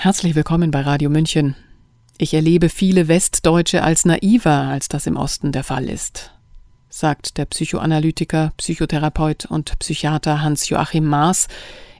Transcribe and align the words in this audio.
Herzlich 0.00 0.36
willkommen 0.36 0.70
bei 0.70 0.82
Radio 0.82 1.10
München. 1.10 1.56
Ich 2.18 2.32
erlebe 2.32 2.68
viele 2.68 3.08
Westdeutsche 3.08 3.82
als 3.82 4.04
naiver, 4.04 4.68
als 4.68 4.86
das 4.86 5.08
im 5.08 5.16
Osten 5.16 5.50
der 5.50 5.64
Fall 5.64 5.88
ist, 5.88 6.30
sagt 6.88 7.36
der 7.36 7.46
Psychoanalytiker, 7.46 8.52
Psychotherapeut 8.58 9.46
und 9.46 9.76
Psychiater 9.80 10.40
Hans-Joachim 10.40 11.04
Maas 11.04 11.48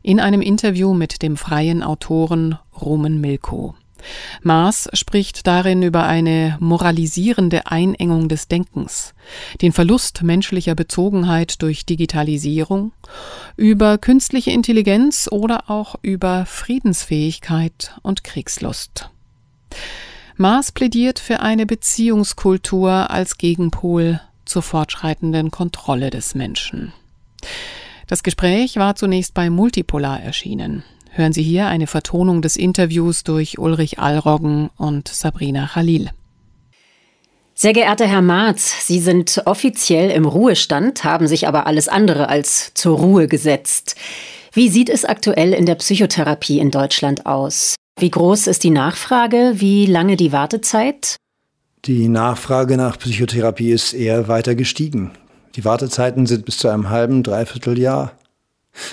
in 0.00 0.20
einem 0.20 0.42
Interview 0.42 0.94
mit 0.94 1.22
dem 1.22 1.36
freien 1.36 1.82
Autoren 1.82 2.56
Roman 2.80 3.20
Milko. 3.20 3.74
Maas 4.42 4.88
spricht 4.92 5.46
darin 5.46 5.82
über 5.82 6.04
eine 6.04 6.56
moralisierende 6.60 7.66
Einengung 7.66 8.28
des 8.28 8.48
Denkens, 8.48 9.14
den 9.60 9.72
Verlust 9.72 10.22
menschlicher 10.22 10.74
Bezogenheit 10.74 11.62
durch 11.62 11.86
Digitalisierung, 11.86 12.92
über 13.56 13.98
künstliche 13.98 14.50
Intelligenz 14.50 15.28
oder 15.30 15.70
auch 15.70 15.96
über 16.02 16.46
Friedensfähigkeit 16.46 17.94
und 18.02 18.24
Kriegslust. 18.24 19.10
Maas 20.36 20.70
plädiert 20.70 21.18
für 21.18 21.40
eine 21.40 21.66
Beziehungskultur 21.66 23.10
als 23.10 23.38
Gegenpol 23.38 24.20
zur 24.44 24.62
fortschreitenden 24.62 25.50
Kontrolle 25.50 26.10
des 26.10 26.34
Menschen. 26.34 26.92
Das 28.06 28.22
Gespräch 28.22 28.76
war 28.76 28.94
zunächst 28.94 29.34
bei 29.34 29.50
Multipolar 29.50 30.20
erschienen. 30.20 30.82
Hören 31.18 31.32
Sie 31.32 31.42
hier 31.42 31.66
eine 31.66 31.88
Vertonung 31.88 32.42
des 32.42 32.54
Interviews 32.54 33.24
durch 33.24 33.58
Ulrich 33.58 33.98
Allroggen 33.98 34.70
und 34.76 35.08
Sabrina 35.08 35.66
Khalil. 35.66 36.10
Sehr 37.54 37.72
geehrter 37.72 38.06
Herr 38.06 38.22
Marz, 38.22 38.86
Sie 38.86 39.00
sind 39.00 39.42
offiziell 39.44 40.12
im 40.12 40.26
Ruhestand, 40.26 41.02
haben 41.02 41.26
sich 41.26 41.48
aber 41.48 41.66
alles 41.66 41.88
andere 41.88 42.28
als 42.28 42.72
zur 42.74 42.98
Ruhe 42.98 43.26
gesetzt. 43.26 43.96
Wie 44.52 44.68
sieht 44.68 44.88
es 44.88 45.04
aktuell 45.04 45.54
in 45.54 45.66
der 45.66 45.74
Psychotherapie 45.74 46.60
in 46.60 46.70
Deutschland 46.70 47.26
aus? 47.26 47.74
Wie 47.98 48.10
groß 48.10 48.46
ist 48.46 48.62
die 48.62 48.70
Nachfrage? 48.70 49.54
Wie 49.56 49.86
lange 49.86 50.14
die 50.14 50.30
Wartezeit? 50.30 51.16
Die 51.84 52.06
Nachfrage 52.06 52.76
nach 52.76 52.96
Psychotherapie 52.96 53.72
ist 53.72 53.92
eher 53.92 54.28
weiter 54.28 54.54
gestiegen. 54.54 55.10
Die 55.56 55.64
Wartezeiten 55.64 56.26
sind 56.26 56.44
bis 56.44 56.58
zu 56.58 56.68
einem 56.68 56.90
halben, 56.90 57.24
dreiviertel 57.24 57.76
Jahr. 57.76 58.12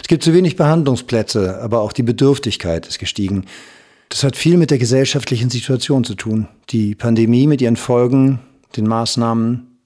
Es 0.01 0.07
gibt 0.07 0.23
zu 0.23 0.33
wenig 0.33 0.55
Behandlungsplätze, 0.55 1.61
aber 1.61 1.81
auch 1.81 1.93
die 1.93 2.03
Bedürftigkeit 2.03 2.87
ist 2.87 2.99
gestiegen. 2.99 3.45
Das 4.09 4.23
hat 4.23 4.35
viel 4.35 4.57
mit 4.57 4.71
der 4.71 4.77
gesellschaftlichen 4.77 5.49
Situation 5.49 6.03
zu 6.03 6.15
tun. 6.15 6.47
Die 6.69 6.95
Pandemie 6.95 7.47
mit 7.47 7.61
ihren 7.61 7.75
Folgen, 7.75 8.39
den 8.75 8.87
Maßnahmen. 8.87 9.79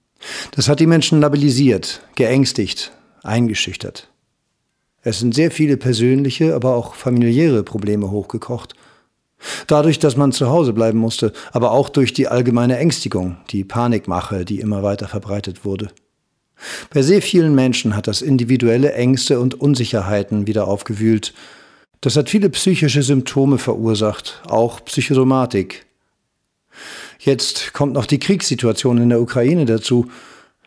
Das 0.52 0.68
hat 0.68 0.80
die 0.80 0.88
Menschen 0.88 1.22
labilisiert, 1.22 2.02
geängstigt, 2.16 2.92
eingeschüchtert. 3.24 4.10
Es 5.02 5.20
sind 5.20 5.34
sehr 5.34 5.52
viele 5.52 5.78
persönliche, 5.78 6.54
aber 6.54 6.76
auch 6.76 6.96
familiäre 6.96 7.64
Probleme 7.64 8.12
hochgekocht. 8.12 8.76
Dadurch, 9.68 10.00
dass 10.00 10.18
man 10.18 10.34
zu 10.34 10.50
Hause 10.50 10.74
bleiben 10.74 11.00
musste, 11.00 11.32
aber 11.54 11.72
auch 11.72 11.88
durch 11.88 12.12
die 12.12 12.28
allgemeine 12.28 12.78
Ängstigung, 12.78 13.38
die 13.52 13.64
Panikmache, 13.64 14.44
die 14.44 14.60
immer 14.60 14.84
weiter 14.84 15.08
verbreitet 15.08 15.64
wurde. 15.64 15.90
Bei 16.94 17.02
sehr 17.02 17.22
vielen 17.22 17.56
Menschen 17.56 17.96
hat 17.96 18.08
das 18.08 18.22
individuelle 18.22 18.94
Ängste 18.94 19.40
und 19.40 19.56
Unsicherheiten 19.56 20.48
wieder 20.48 20.68
aufgewühlt. 20.68 21.34
Das 22.02 22.16
hat 22.16 22.30
viele 22.30 22.50
psychische 22.50 23.04
Symptome 23.04 23.58
verursacht, 23.58 24.42
auch 24.48 24.84
Psychosomatik. 24.86 25.86
Jetzt 27.20 27.74
kommt 27.74 27.94
noch 27.94 28.06
die 28.06 28.20
Kriegssituation 28.20 28.98
in 29.00 29.10
der 29.10 29.22
Ukraine 29.22 29.66
dazu. 29.66 30.08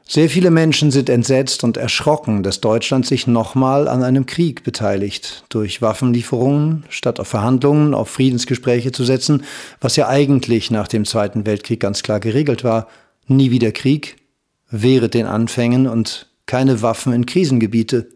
Sehr 0.06 0.28
viele 0.28 0.50
Menschen 0.50 0.90
sind 0.90 1.08
entsetzt 1.08 1.64
und 1.64 1.78
erschrocken, 1.78 2.42
dass 2.42 2.60
Deutschland 2.60 3.06
sich 3.06 3.26
nochmal 3.26 3.88
an 3.88 4.02
einem 4.02 4.26
Krieg 4.26 4.62
beteiligt, 4.62 5.44
durch 5.48 5.80
Waffenlieferungen, 5.80 6.84
statt 6.90 7.18
auf 7.18 7.28
Verhandlungen, 7.28 7.94
auf 7.94 8.10
Friedensgespräche 8.10 8.92
zu 8.92 9.04
setzen, 9.04 9.44
was 9.80 9.96
ja 9.96 10.08
eigentlich 10.08 10.70
nach 10.70 10.88
dem 10.88 11.06
Zweiten 11.06 11.46
Weltkrieg 11.46 11.80
ganz 11.80 12.02
klar 12.02 12.20
geregelt 12.20 12.62
war. 12.62 12.88
Nie 13.26 13.50
wieder 13.50 13.72
Krieg, 13.72 14.16
wehret 14.72 15.14
den 15.14 15.26
Anfängen 15.26 15.86
und 15.86 16.28
keine 16.46 16.82
Waffen 16.82 17.12
in 17.12 17.26
Krisengebiete. 17.26 18.08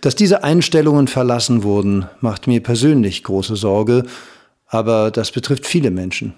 Dass 0.00 0.14
diese 0.14 0.44
Einstellungen 0.44 1.08
verlassen 1.08 1.62
wurden, 1.62 2.06
macht 2.20 2.46
mir 2.46 2.62
persönlich 2.62 3.24
große 3.24 3.56
Sorge, 3.56 4.04
aber 4.66 5.10
das 5.10 5.32
betrifft 5.32 5.66
viele 5.66 5.90
Menschen. 5.90 6.34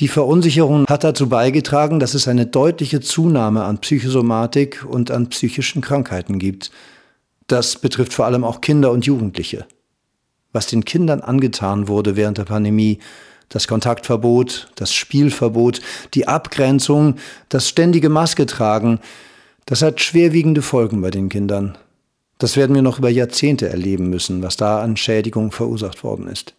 Die 0.00 0.08
Verunsicherung 0.08 0.86
hat 0.86 1.04
dazu 1.04 1.28
beigetragen, 1.28 2.00
dass 2.00 2.14
es 2.14 2.28
eine 2.28 2.46
deutliche 2.46 3.00
Zunahme 3.00 3.64
an 3.64 3.78
Psychosomatik 3.78 4.84
und 4.88 5.10
an 5.10 5.28
psychischen 5.28 5.80
Krankheiten 5.80 6.38
gibt. 6.38 6.70
Das 7.46 7.76
betrifft 7.76 8.12
vor 8.12 8.26
allem 8.26 8.44
auch 8.44 8.60
Kinder 8.60 8.90
und 8.90 9.06
Jugendliche. 9.06 9.66
Was 10.52 10.66
den 10.66 10.84
Kindern 10.84 11.20
angetan 11.20 11.88
wurde 11.88 12.16
während 12.16 12.38
der 12.38 12.44
Pandemie, 12.44 12.98
das 13.48 13.68
Kontaktverbot, 13.68 14.68
das 14.74 14.92
Spielverbot, 14.92 15.80
die 16.14 16.28
Abgrenzung, 16.28 17.16
das 17.48 17.68
ständige 17.68 18.08
Maske 18.08 18.46
tragen, 18.46 19.00
das 19.66 19.82
hat 19.82 20.00
schwerwiegende 20.00 20.62
Folgen 20.62 21.00
bei 21.00 21.10
den 21.10 21.28
Kindern. 21.28 21.78
Das 22.38 22.56
werden 22.56 22.74
wir 22.74 22.82
noch 22.82 22.98
über 22.98 23.10
Jahrzehnte 23.10 23.68
erleben 23.68 24.10
müssen, 24.10 24.42
was 24.42 24.56
da 24.56 24.82
an 24.82 24.96
Schädigung 24.96 25.52
verursacht 25.52 26.02
worden 26.04 26.26
ist. 26.26 26.54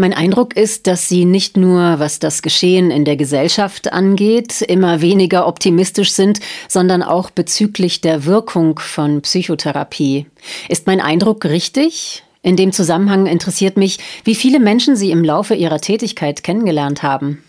Mein 0.00 0.12
Eindruck 0.12 0.56
ist, 0.56 0.86
dass 0.86 1.08
Sie 1.08 1.24
nicht 1.24 1.56
nur, 1.56 1.98
was 1.98 2.20
das 2.20 2.42
Geschehen 2.42 2.92
in 2.92 3.04
der 3.04 3.16
Gesellschaft 3.16 3.92
angeht, 3.92 4.62
immer 4.62 5.00
weniger 5.00 5.48
optimistisch 5.48 6.12
sind, 6.12 6.38
sondern 6.68 7.02
auch 7.02 7.30
bezüglich 7.30 8.00
der 8.00 8.24
Wirkung 8.24 8.78
von 8.78 9.22
Psychotherapie. 9.22 10.26
Ist 10.68 10.86
mein 10.86 11.00
Eindruck 11.00 11.44
richtig? 11.46 12.22
In 12.42 12.56
dem 12.56 12.72
Zusammenhang 12.72 13.26
interessiert 13.26 13.76
mich, 13.76 13.98
wie 14.24 14.34
viele 14.34 14.60
Menschen 14.60 14.96
Sie 14.96 15.10
im 15.10 15.24
Laufe 15.24 15.54
Ihrer 15.54 15.80
Tätigkeit 15.80 16.42
kennengelernt 16.42 17.02
haben. 17.02 17.42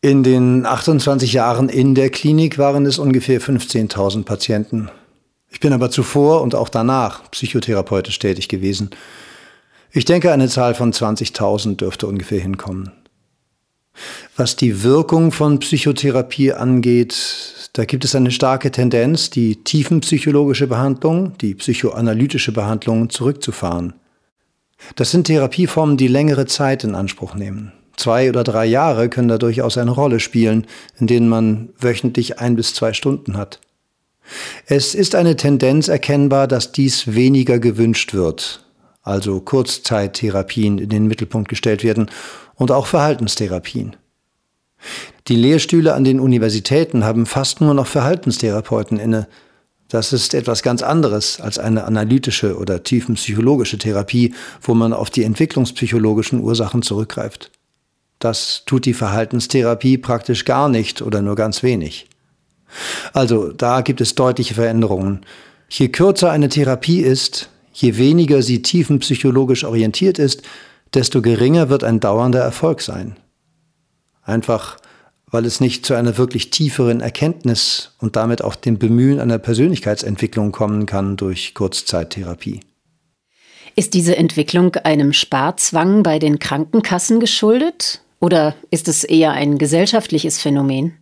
In 0.00 0.22
den 0.22 0.66
28 0.66 1.32
Jahren 1.32 1.68
in 1.68 1.94
der 1.94 2.10
Klinik 2.10 2.58
waren 2.58 2.86
es 2.86 2.98
ungefähr 2.98 3.40
15.000 3.40 4.24
Patienten. 4.24 4.90
Ich 5.48 5.60
bin 5.60 5.72
aber 5.72 5.90
zuvor 5.90 6.42
und 6.42 6.54
auch 6.54 6.68
danach 6.68 7.30
psychotherapeutisch 7.30 8.18
tätig 8.18 8.48
gewesen. 8.48 8.90
Ich 9.92 10.04
denke, 10.04 10.32
eine 10.32 10.48
Zahl 10.48 10.74
von 10.74 10.92
20.000 10.92 11.76
dürfte 11.76 12.06
ungefähr 12.06 12.40
hinkommen. 12.40 12.90
Was 14.36 14.56
die 14.56 14.82
Wirkung 14.82 15.30
von 15.32 15.58
Psychotherapie 15.58 16.52
angeht, 16.52 17.68
da 17.74 17.84
gibt 17.84 18.04
es 18.04 18.14
eine 18.14 18.30
starke 18.30 18.70
Tendenz, 18.70 19.30
die 19.30 19.62
tiefenpsychologische 19.62 20.66
Behandlung, 20.66 21.36
die 21.38 21.54
psychoanalytische 21.54 22.52
Behandlung 22.52 23.10
zurückzufahren. 23.10 23.94
Das 24.96 25.10
sind 25.10 25.26
Therapieformen, 25.26 25.96
die 25.96 26.08
längere 26.08 26.46
Zeit 26.46 26.84
in 26.84 26.94
Anspruch 26.94 27.34
nehmen. 27.34 27.72
Zwei 27.96 28.28
oder 28.28 28.42
drei 28.42 28.66
Jahre 28.66 29.08
können 29.08 29.28
da 29.28 29.38
durchaus 29.38 29.78
eine 29.78 29.90
Rolle 29.90 30.18
spielen, 30.18 30.66
in 30.98 31.06
denen 31.06 31.28
man 31.28 31.68
wöchentlich 31.78 32.40
ein 32.40 32.56
bis 32.56 32.74
zwei 32.74 32.92
Stunden 32.92 33.36
hat. 33.36 33.60
Es 34.66 34.94
ist 34.94 35.14
eine 35.14 35.36
Tendenz 35.36 35.88
erkennbar, 35.88 36.46
dass 36.46 36.72
dies 36.72 37.14
weniger 37.14 37.58
gewünscht 37.58 38.14
wird, 38.14 38.64
also 39.02 39.40
Kurzzeittherapien 39.40 40.78
in 40.78 40.88
den 40.88 41.06
Mittelpunkt 41.06 41.48
gestellt 41.48 41.84
werden 41.84 42.10
und 42.54 42.70
auch 42.70 42.86
Verhaltenstherapien. 42.86 43.96
Die 45.28 45.36
Lehrstühle 45.36 45.94
an 45.94 46.04
den 46.04 46.18
Universitäten 46.18 47.04
haben 47.04 47.26
fast 47.26 47.60
nur 47.60 47.74
noch 47.74 47.86
Verhaltenstherapeuten 47.86 48.98
inne, 48.98 49.28
das 49.92 50.14
ist 50.14 50.32
etwas 50.32 50.62
ganz 50.62 50.82
anderes 50.82 51.38
als 51.38 51.58
eine 51.58 51.84
analytische 51.84 52.56
oder 52.56 52.82
tiefenpsychologische 52.82 53.76
Therapie, 53.76 54.34
wo 54.62 54.72
man 54.72 54.94
auf 54.94 55.10
die 55.10 55.22
entwicklungspsychologischen 55.22 56.40
Ursachen 56.40 56.80
zurückgreift. 56.80 57.50
Das 58.18 58.62
tut 58.64 58.86
die 58.86 58.94
Verhaltenstherapie 58.94 59.98
praktisch 59.98 60.46
gar 60.46 60.70
nicht 60.70 61.02
oder 61.02 61.20
nur 61.20 61.36
ganz 61.36 61.62
wenig. 61.62 62.08
Also 63.12 63.52
da 63.52 63.82
gibt 63.82 64.00
es 64.00 64.14
deutliche 64.14 64.54
Veränderungen. 64.54 65.26
Je 65.68 65.88
kürzer 65.88 66.30
eine 66.30 66.48
Therapie 66.48 67.00
ist, 67.00 67.50
je 67.74 67.98
weniger 67.98 68.40
sie 68.40 68.62
tiefenpsychologisch 68.62 69.64
orientiert 69.64 70.18
ist, 70.18 70.42
desto 70.94 71.20
geringer 71.20 71.68
wird 71.68 71.84
ein 71.84 72.00
dauernder 72.00 72.40
Erfolg 72.40 72.80
sein. 72.80 73.18
Einfach 74.22 74.78
weil 75.32 75.46
es 75.46 75.60
nicht 75.60 75.84
zu 75.84 75.94
einer 75.94 76.18
wirklich 76.18 76.50
tieferen 76.50 77.00
Erkenntnis 77.00 77.96
und 77.98 78.14
damit 78.14 78.44
auch 78.44 78.54
dem 78.54 78.78
Bemühen 78.78 79.18
einer 79.18 79.38
Persönlichkeitsentwicklung 79.38 80.52
kommen 80.52 80.86
kann 80.86 81.16
durch 81.16 81.54
Kurzzeittherapie. 81.54 82.60
Ist 83.74 83.94
diese 83.94 84.16
Entwicklung 84.16 84.76
einem 84.76 85.14
Sparzwang 85.14 86.02
bei 86.02 86.18
den 86.18 86.38
Krankenkassen 86.38 87.18
geschuldet 87.18 88.02
oder 88.20 88.54
ist 88.70 88.86
es 88.88 89.04
eher 89.04 89.32
ein 89.32 89.56
gesellschaftliches 89.56 90.38
Phänomen? 90.38 90.98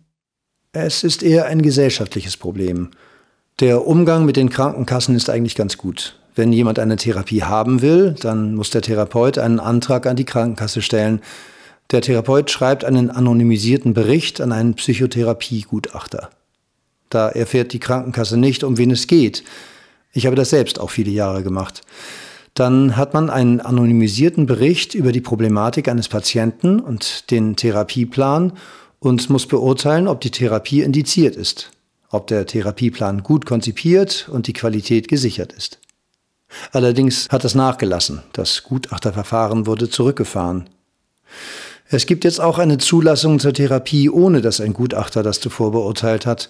Es 0.71 1.03
ist 1.03 1.21
eher 1.21 1.45
ein 1.45 1.61
gesellschaftliches 1.61 2.37
Problem. 2.37 2.91
Der 3.59 3.85
Umgang 3.85 4.25
mit 4.25 4.37
den 4.37 4.49
Krankenkassen 4.49 5.13
ist 5.13 5.29
eigentlich 5.29 5.55
ganz 5.55 5.77
gut. 5.77 6.17
Wenn 6.33 6.53
jemand 6.53 6.79
eine 6.79 6.95
Therapie 6.95 7.43
haben 7.43 7.81
will, 7.81 8.15
dann 8.21 8.55
muss 8.55 8.69
der 8.69 8.81
Therapeut 8.81 9.37
einen 9.37 9.59
Antrag 9.59 10.07
an 10.07 10.15
die 10.15 10.23
Krankenkasse 10.23 10.81
stellen, 10.81 11.21
der 11.89 12.01
Therapeut 12.01 12.49
schreibt 12.49 12.85
einen 12.85 13.09
anonymisierten 13.09 13.93
Bericht 13.93 14.39
an 14.39 14.51
einen 14.51 14.75
Psychotherapiegutachter. 14.75 16.29
Da 17.09 17.29
erfährt 17.29 17.73
die 17.73 17.79
Krankenkasse 17.79 18.37
nicht, 18.37 18.63
um 18.63 18.77
wen 18.77 18.91
es 18.91 19.07
geht. 19.07 19.43
Ich 20.13 20.25
habe 20.25 20.35
das 20.35 20.49
selbst 20.49 20.79
auch 20.79 20.89
viele 20.89 21.11
Jahre 21.11 21.43
gemacht. 21.43 21.81
Dann 22.53 22.97
hat 22.97 23.13
man 23.13 23.29
einen 23.29 23.61
anonymisierten 23.61 24.45
Bericht 24.45 24.93
über 24.93 25.11
die 25.11 25.21
Problematik 25.21 25.87
eines 25.87 26.09
Patienten 26.09 26.79
und 26.79 27.31
den 27.31 27.55
Therapieplan 27.55 28.53
und 28.99 29.29
muss 29.29 29.47
beurteilen, 29.47 30.07
ob 30.07 30.21
die 30.21 30.31
Therapie 30.31 30.81
indiziert 30.81 31.35
ist, 31.35 31.71
ob 32.09 32.27
der 32.27 32.45
Therapieplan 32.45 33.23
gut 33.23 33.45
konzipiert 33.45 34.29
und 34.31 34.47
die 34.47 34.53
Qualität 34.53 35.07
gesichert 35.07 35.53
ist. 35.53 35.79
Allerdings 36.71 37.29
hat 37.29 37.43
das 37.43 37.55
nachgelassen. 37.55 38.21
Das 38.33 38.63
Gutachterverfahren 38.63 39.65
wurde 39.65 39.89
zurückgefahren. 39.89 40.69
Es 41.93 42.05
gibt 42.05 42.23
jetzt 42.23 42.39
auch 42.39 42.57
eine 42.57 42.77
Zulassung 42.77 43.37
zur 43.39 43.53
Therapie, 43.53 44.09
ohne 44.09 44.39
dass 44.39 44.61
ein 44.61 44.71
Gutachter 44.71 45.23
das 45.23 45.41
zuvor 45.41 45.73
beurteilt 45.73 46.25
hat. 46.25 46.47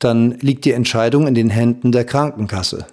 Dann 0.00 0.32
liegt 0.40 0.64
die 0.64 0.72
Entscheidung 0.72 1.28
in 1.28 1.34
den 1.34 1.48
Händen 1.48 1.92
der 1.92 2.04
Krankenkasse. 2.04 2.86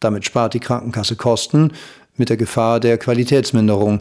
Damit 0.00 0.24
spart 0.24 0.54
die 0.54 0.60
Krankenkasse 0.60 1.16
Kosten 1.16 1.72
mit 2.16 2.30
der 2.30 2.38
Gefahr 2.38 2.80
der 2.80 2.96
Qualitätsminderung. 2.96 4.00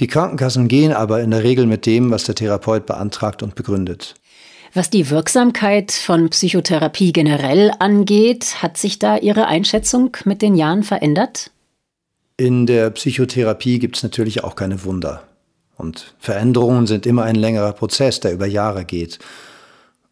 Die 0.00 0.06
Krankenkassen 0.06 0.68
gehen 0.68 0.92
aber 0.92 1.22
in 1.22 1.30
der 1.30 1.44
Regel 1.44 1.64
mit 1.64 1.86
dem, 1.86 2.10
was 2.10 2.24
der 2.24 2.34
Therapeut 2.34 2.84
beantragt 2.84 3.42
und 3.42 3.54
begründet. 3.54 4.14
Was 4.74 4.90
die 4.90 5.08
Wirksamkeit 5.08 5.92
von 5.92 6.28
Psychotherapie 6.28 7.14
generell 7.14 7.72
angeht, 7.78 8.62
hat 8.62 8.76
sich 8.76 8.98
da 8.98 9.16
Ihre 9.16 9.46
Einschätzung 9.46 10.14
mit 10.26 10.42
den 10.42 10.54
Jahren 10.54 10.82
verändert? 10.82 11.50
In 12.36 12.66
der 12.66 12.90
Psychotherapie 12.90 13.78
gibt 13.78 13.96
es 13.96 14.02
natürlich 14.02 14.44
auch 14.44 14.56
keine 14.56 14.84
Wunder. 14.84 15.22
Und 15.76 16.14
Veränderungen 16.18 16.86
sind 16.86 17.06
immer 17.06 17.24
ein 17.24 17.34
längerer 17.34 17.72
Prozess, 17.72 18.20
der 18.20 18.32
über 18.32 18.46
Jahre 18.46 18.84
geht. 18.84 19.18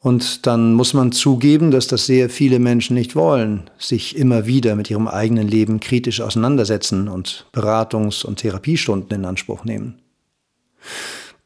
Und 0.05 0.47
dann 0.47 0.75
muss 0.75 0.93
man 0.93 1.13
zugeben, 1.13 1.71
dass 1.71 1.87
das 1.87 2.05
sehr 2.05 2.29
viele 2.29 2.59
Menschen 2.59 2.93
nicht 2.93 3.17
wollen, 3.17 3.71
sich 3.79 4.19
immer 4.19 4.45
wieder 4.45 4.77
mit 4.77 4.91
ihrem 4.91 5.09
eigenen 5.09 5.49
Leben 5.49 5.81
kritisch 5.81 6.21
auseinandersetzen 6.21 7.09
und 7.09 7.47
Beratungs- 7.55 8.23
und 8.23 8.41
Therapiestunden 8.41 9.21
in 9.21 9.25
Anspruch 9.25 9.65
nehmen. 9.65 10.03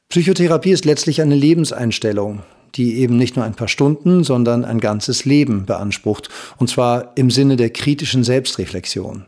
Psychotherapie 0.08 0.72
ist 0.72 0.84
letztlich 0.84 1.22
eine 1.22 1.36
Lebenseinstellung, 1.36 2.42
die 2.74 2.98
eben 2.98 3.16
nicht 3.16 3.36
nur 3.36 3.44
ein 3.44 3.54
paar 3.54 3.68
Stunden, 3.68 4.24
sondern 4.24 4.64
ein 4.64 4.80
ganzes 4.80 5.24
Leben 5.24 5.64
beansprucht, 5.64 6.28
und 6.56 6.68
zwar 6.68 7.12
im 7.14 7.30
Sinne 7.30 7.56
der 7.56 7.70
kritischen 7.70 8.24
Selbstreflexion. 8.24 9.26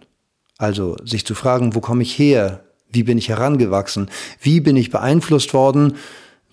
Also 0.59 0.97
sich 1.05 1.25
zu 1.25 1.37
fragen, 1.37 1.77
wo 1.77 1.81
komme 1.81 2.03
ich 2.03 2.19
her? 2.19 2.65
Wie 2.93 3.03
bin 3.03 3.19
ich 3.19 3.29
herangewachsen? 3.29 4.11
Wie 4.41 4.61
bin 4.61 4.77
ich 4.77 4.91
beeinflusst 4.91 5.55
worden? 5.55 5.95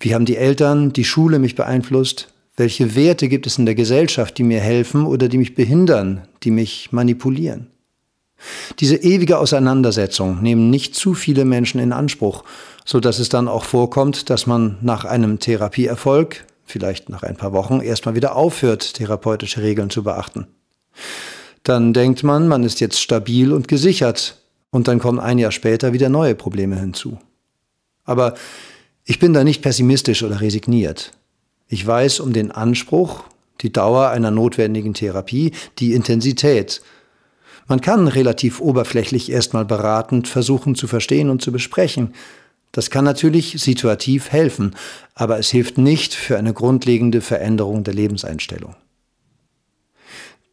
Wie 0.00 0.14
haben 0.14 0.24
die 0.24 0.36
Eltern, 0.36 0.92
die 0.92 1.04
Schule 1.04 1.38
mich 1.38 1.54
beeinflusst? 1.54 2.32
Welche 2.56 2.94
Werte 2.94 3.28
gibt 3.28 3.46
es 3.46 3.58
in 3.58 3.66
der 3.66 3.74
Gesellschaft, 3.74 4.38
die 4.38 4.42
mir 4.42 4.60
helfen 4.60 5.06
oder 5.06 5.28
die 5.28 5.38
mich 5.38 5.54
behindern, 5.54 6.22
die 6.42 6.50
mich 6.50 6.92
manipulieren? 6.92 7.68
Diese 8.78 8.96
ewige 8.96 9.38
Auseinandersetzung 9.38 10.42
nehmen 10.42 10.70
nicht 10.70 10.94
zu 10.94 11.14
viele 11.14 11.44
Menschen 11.44 11.80
in 11.80 11.92
Anspruch, 11.92 12.44
so 12.84 13.00
dass 13.00 13.18
es 13.18 13.28
dann 13.28 13.48
auch 13.48 13.64
vorkommt, 13.64 14.30
dass 14.30 14.46
man 14.46 14.78
nach 14.80 15.04
einem 15.04 15.40
Therapieerfolg, 15.40 16.44
vielleicht 16.64 17.08
nach 17.08 17.22
ein 17.22 17.36
paar 17.36 17.52
Wochen, 17.52 17.80
erstmal 17.80 18.14
wieder 18.14 18.36
aufhört, 18.36 18.94
therapeutische 18.94 19.62
Regeln 19.62 19.90
zu 19.90 20.04
beachten. 20.04 20.46
Dann 21.64 21.92
denkt 21.92 22.22
man, 22.22 22.48
man 22.48 22.62
ist 22.62 22.80
jetzt 22.80 23.00
stabil 23.00 23.52
und 23.52 23.68
gesichert, 23.68 24.36
und 24.70 24.88
dann 24.88 24.98
kommen 24.98 25.20
ein 25.20 25.38
Jahr 25.38 25.52
später 25.52 25.92
wieder 25.92 26.08
neue 26.08 26.34
Probleme 26.34 26.78
hinzu. 26.78 27.18
Aber 28.04 28.34
ich 29.04 29.18
bin 29.18 29.32
da 29.32 29.44
nicht 29.44 29.62
pessimistisch 29.62 30.22
oder 30.22 30.40
resigniert. 30.40 31.12
Ich 31.68 31.86
weiß 31.86 32.20
um 32.20 32.32
den 32.32 32.50
Anspruch, 32.50 33.24
die 33.60 33.72
Dauer 33.72 34.08
einer 34.08 34.30
notwendigen 34.30 34.94
Therapie, 34.94 35.52
die 35.78 35.92
Intensität. 35.92 36.82
Man 37.66 37.80
kann 37.80 38.08
relativ 38.08 38.60
oberflächlich 38.60 39.30
erstmal 39.30 39.64
beratend 39.64 40.28
versuchen 40.28 40.74
zu 40.74 40.86
verstehen 40.86 41.28
und 41.28 41.42
zu 41.42 41.52
besprechen. 41.52 42.14
Das 42.72 42.90
kann 42.90 43.04
natürlich 43.04 43.60
situativ 43.60 44.30
helfen, 44.30 44.74
aber 45.14 45.38
es 45.38 45.50
hilft 45.50 45.78
nicht 45.78 46.14
für 46.14 46.38
eine 46.38 46.52
grundlegende 46.52 47.20
Veränderung 47.20 47.84
der 47.84 47.94
Lebenseinstellung. 47.94 48.76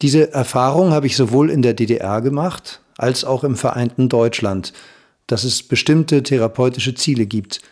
Diese 0.02 0.34
Erfahrung 0.34 0.92
habe 0.92 1.08
ich 1.08 1.16
sowohl 1.16 1.50
in 1.50 1.62
der 1.62 1.74
DDR 1.74 2.22
gemacht 2.22 2.82
als 2.98 3.26
auch 3.26 3.44
im 3.44 3.56
vereinten 3.56 4.10
Deutschland, 4.10 4.74
dass 5.28 5.44
es 5.44 5.64
bestimmte 5.64 6.24
therapeutische 6.24 6.96
Ziele 6.96 7.26
gibt– 7.26 7.62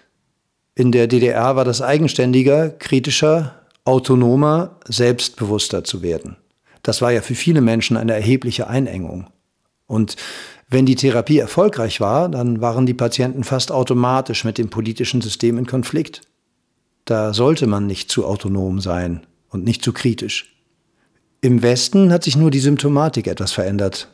in 0.75 0.91
der 0.91 1.07
DDR 1.07 1.55
war 1.55 1.65
das 1.65 1.81
eigenständiger, 1.81 2.69
kritischer, 2.69 3.53
autonomer, 3.85 4.77
selbstbewusster 4.87 5.83
zu 5.83 6.01
werden. 6.01 6.37
Das 6.81 7.01
war 7.01 7.11
ja 7.11 7.21
für 7.21 7.35
viele 7.35 7.61
Menschen 7.61 7.95
eine 7.95 8.13
erhebliche 8.13 8.67
Einengung. 8.67 9.27
Und 9.85 10.15
wenn 10.69 10.87
die 10.87 10.95
Therapie 10.95 11.37
erfolgreich 11.37 12.01
war, 12.01 12.27
dann 12.27 12.59
waren 12.59 12.87
die 12.87 12.95
Patienten 12.95 13.43
fast 13.43 13.71
automatisch 13.71 14.43
mit 14.43 14.57
dem 14.57 14.69
politischen 14.69 15.21
System 15.21 15.59
in 15.59 15.67
Konflikt. 15.67 16.21
Da 17.05 17.33
sollte 17.33 17.67
man 17.67 17.85
nicht 17.85 18.09
zu 18.09 18.25
autonom 18.25 18.79
sein 18.79 19.27
und 19.49 19.63
nicht 19.63 19.83
zu 19.83 19.93
kritisch. 19.93 20.55
Im 21.41 21.61
Westen 21.61 22.11
hat 22.11 22.23
sich 22.23 22.35
nur 22.35 22.49
die 22.49 22.59
Symptomatik 22.59 23.27
etwas 23.27 23.51
verändert. 23.51 24.07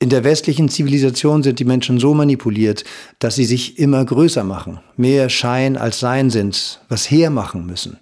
In 0.00 0.10
der 0.10 0.22
westlichen 0.22 0.68
Zivilisation 0.68 1.42
sind 1.42 1.58
die 1.58 1.64
Menschen 1.64 1.98
so 1.98 2.14
manipuliert, 2.14 2.84
dass 3.18 3.34
sie 3.34 3.44
sich 3.44 3.80
immer 3.80 4.04
größer 4.04 4.44
machen, 4.44 4.78
mehr 4.96 5.28
Schein 5.28 5.76
als 5.76 5.98
Sein 5.98 6.30
sind, 6.30 6.80
was 6.88 7.10
hermachen 7.10 7.66
müssen. 7.66 7.98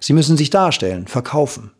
Sie 0.00 0.14
müssen 0.14 0.38
sich 0.38 0.48
darstellen, 0.48 1.06
verkaufen. 1.06 1.72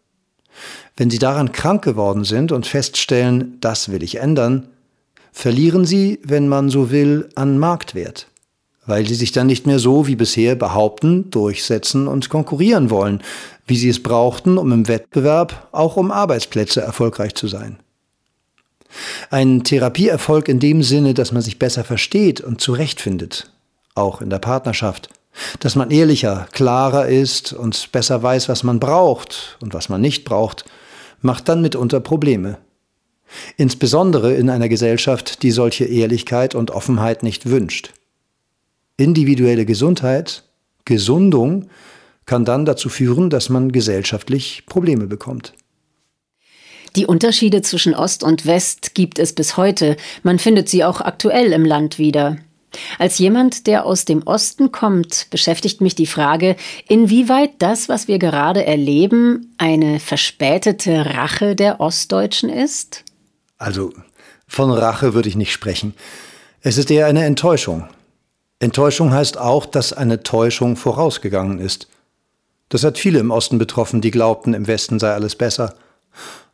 Wenn 0.94 1.08
sie 1.08 1.18
daran 1.18 1.52
krank 1.52 1.82
geworden 1.82 2.24
sind 2.24 2.52
und 2.52 2.66
feststellen, 2.66 3.56
das 3.60 3.90
will 3.90 4.02
ich 4.02 4.16
ändern, 4.16 4.68
verlieren 5.32 5.86
sie, 5.86 6.20
wenn 6.22 6.48
man 6.48 6.68
so 6.68 6.90
will, 6.90 7.30
an 7.34 7.58
Marktwert, 7.58 8.26
weil 8.84 9.06
sie 9.06 9.14
sich 9.14 9.32
dann 9.32 9.46
nicht 9.46 9.66
mehr 9.66 9.78
so 9.78 10.06
wie 10.06 10.16
bisher 10.16 10.54
behaupten, 10.54 11.30
durchsetzen 11.30 12.08
und 12.08 12.28
konkurrieren 12.28 12.90
wollen, 12.90 13.22
wie 13.66 13.76
sie 13.76 13.88
es 13.88 14.02
brauchten, 14.02 14.58
um 14.58 14.70
im 14.72 14.86
Wettbewerb 14.86 15.68
auch 15.72 15.96
um 15.96 16.10
Arbeitsplätze 16.10 16.82
erfolgreich 16.82 17.34
zu 17.34 17.48
sein. 17.48 17.78
Ein 19.30 19.64
Therapieerfolg 19.64 20.48
in 20.48 20.58
dem 20.58 20.82
Sinne, 20.82 21.14
dass 21.14 21.32
man 21.32 21.42
sich 21.42 21.58
besser 21.58 21.84
versteht 21.84 22.40
und 22.40 22.60
zurechtfindet, 22.60 23.50
auch 23.94 24.20
in 24.20 24.30
der 24.30 24.38
Partnerschaft, 24.38 25.08
dass 25.60 25.76
man 25.76 25.90
ehrlicher, 25.90 26.48
klarer 26.52 27.06
ist 27.08 27.52
und 27.52 27.92
besser 27.92 28.22
weiß, 28.22 28.48
was 28.48 28.62
man 28.62 28.80
braucht 28.80 29.58
und 29.60 29.74
was 29.74 29.88
man 29.88 30.00
nicht 30.00 30.24
braucht, 30.24 30.64
macht 31.20 31.48
dann 31.48 31.62
mitunter 31.62 32.00
Probleme. 32.00 32.58
Insbesondere 33.56 34.34
in 34.34 34.48
einer 34.50 34.68
Gesellschaft, 34.68 35.42
die 35.42 35.50
solche 35.50 35.84
Ehrlichkeit 35.84 36.54
und 36.54 36.70
Offenheit 36.70 37.22
nicht 37.22 37.46
wünscht. 37.46 37.92
Individuelle 38.96 39.66
Gesundheit, 39.66 40.44
Gesundung, 40.84 41.68
kann 42.24 42.44
dann 42.44 42.64
dazu 42.64 42.88
führen, 42.88 43.30
dass 43.30 43.48
man 43.48 43.72
gesellschaftlich 43.72 44.64
Probleme 44.66 45.06
bekommt. 45.06 45.54
Die 46.96 47.04
Unterschiede 47.04 47.60
zwischen 47.60 47.94
Ost 47.94 48.22
und 48.22 48.46
West 48.46 48.94
gibt 48.94 49.18
es 49.18 49.34
bis 49.34 49.58
heute. 49.58 49.98
Man 50.22 50.38
findet 50.38 50.70
sie 50.70 50.82
auch 50.82 51.02
aktuell 51.02 51.52
im 51.52 51.66
Land 51.66 51.98
wieder. 51.98 52.38
Als 52.98 53.18
jemand, 53.18 53.66
der 53.66 53.84
aus 53.84 54.06
dem 54.06 54.22
Osten 54.22 54.72
kommt, 54.72 55.26
beschäftigt 55.30 55.82
mich 55.82 55.94
die 55.94 56.06
Frage, 56.06 56.56
inwieweit 56.88 57.50
das, 57.58 57.90
was 57.90 58.08
wir 58.08 58.18
gerade 58.18 58.64
erleben, 58.64 59.54
eine 59.58 60.00
verspätete 60.00 61.14
Rache 61.14 61.54
der 61.54 61.80
Ostdeutschen 61.80 62.48
ist? 62.48 63.04
Also 63.58 63.92
von 64.46 64.70
Rache 64.70 65.12
würde 65.12 65.28
ich 65.28 65.36
nicht 65.36 65.52
sprechen. 65.52 65.94
Es 66.62 66.78
ist 66.78 66.90
eher 66.90 67.06
eine 67.06 67.24
Enttäuschung. 67.24 67.86
Enttäuschung 68.58 69.12
heißt 69.12 69.36
auch, 69.36 69.66
dass 69.66 69.92
eine 69.92 70.22
Täuschung 70.22 70.76
vorausgegangen 70.76 71.58
ist. 71.58 71.88
Das 72.70 72.84
hat 72.84 72.96
viele 72.96 73.18
im 73.18 73.30
Osten 73.30 73.58
betroffen, 73.58 74.00
die 74.00 74.10
glaubten, 74.10 74.54
im 74.54 74.66
Westen 74.66 74.98
sei 74.98 75.12
alles 75.12 75.36
besser. 75.36 75.74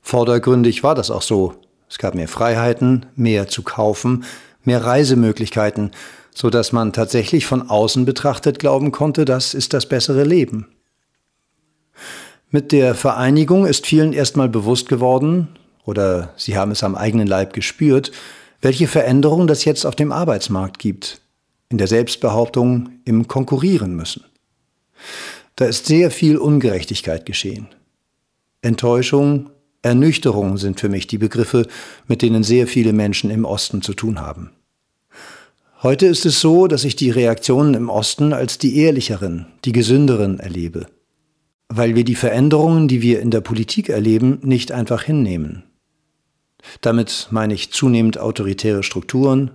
Vordergründig 0.00 0.82
war 0.82 0.94
das 0.94 1.10
auch 1.10 1.22
so. 1.22 1.54
Es 1.88 1.98
gab 1.98 2.14
mehr 2.14 2.28
Freiheiten, 2.28 3.06
mehr 3.16 3.48
zu 3.48 3.62
kaufen, 3.62 4.24
mehr 4.64 4.84
Reisemöglichkeiten, 4.84 5.90
so 6.34 6.50
dass 6.50 6.72
man 6.72 6.92
tatsächlich 6.92 7.46
von 7.46 7.68
außen 7.68 8.04
betrachtet 8.04 8.58
glauben 8.58 8.92
konnte, 8.92 9.24
das 9.24 9.54
ist 9.54 9.74
das 9.74 9.86
bessere 9.86 10.24
Leben. 10.24 10.68
Mit 12.50 12.72
der 12.72 12.94
Vereinigung 12.94 13.66
ist 13.66 13.86
vielen 13.86 14.12
erstmal 14.12 14.48
bewusst 14.48 14.88
geworden, 14.88 15.48
oder 15.84 16.32
sie 16.36 16.56
haben 16.56 16.70
es 16.70 16.82
am 16.82 16.94
eigenen 16.94 17.26
Leib 17.26 17.52
gespürt, 17.52 18.12
welche 18.60 18.86
Veränderungen 18.86 19.46
das 19.46 19.64
jetzt 19.64 19.84
auf 19.84 19.96
dem 19.96 20.12
Arbeitsmarkt 20.12 20.78
gibt, 20.78 21.20
in 21.68 21.78
der 21.78 21.88
Selbstbehauptung, 21.88 22.90
im 23.04 23.26
Konkurrieren 23.26 23.96
müssen. 23.96 24.24
Da 25.56 25.64
ist 25.66 25.86
sehr 25.86 26.10
viel 26.10 26.38
Ungerechtigkeit 26.38 27.26
geschehen. 27.26 27.68
Enttäuschung, 28.62 29.50
Ernüchterung 29.82 30.56
sind 30.56 30.78
für 30.78 30.88
mich 30.88 31.08
die 31.08 31.18
Begriffe, 31.18 31.66
mit 32.06 32.22
denen 32.22 32.44
sehr 32.44 32.68
viele 32.68 32.92
Menschen 32.92 33.30
im 33.30 33.44
Osten 33.44 33.82
zu 33.82 33.94
tun 33.94 34.20
haben. 34.20 34.50
Heute 35.82 36.06
ist 36.06 36.24
es 36.24 36.40
so, 36.40 36.68
dass 36.68 36.84
ich 36.84 36.94
die 36.94 37.10
Reaktionen 37.10 37.74
im 37.74 37.90
Osten 37.90 38.32
als 38.32 38.58
die 38.58 38.76
ehrlicheren, 38.76 39.46
die 39.64 39.72
gesünderen 39.72 40.38
erlebe, 40.38 40.86
weil 41.68 41.96
wir 41.96 42.04
die 42.04 42.14
Veränderungen, 42.14 42.86
die 42.86 43.02
wir 43.02 43.20
in 43.20 43.32
der 43.32 43.40
Politik 43.40 43.88
erleben, 43.88 44.38
nicht 44.42 44.70
einfach 44.70 45.02
hinnehmen. 45.02 45.64
Damit 46.80 47.26
meine 47.32 47.54
ich 47.54 47.72
zunehmend 47.72 48.18
autoritäre 48.18 48.84
Strukturen, 48.84 49.50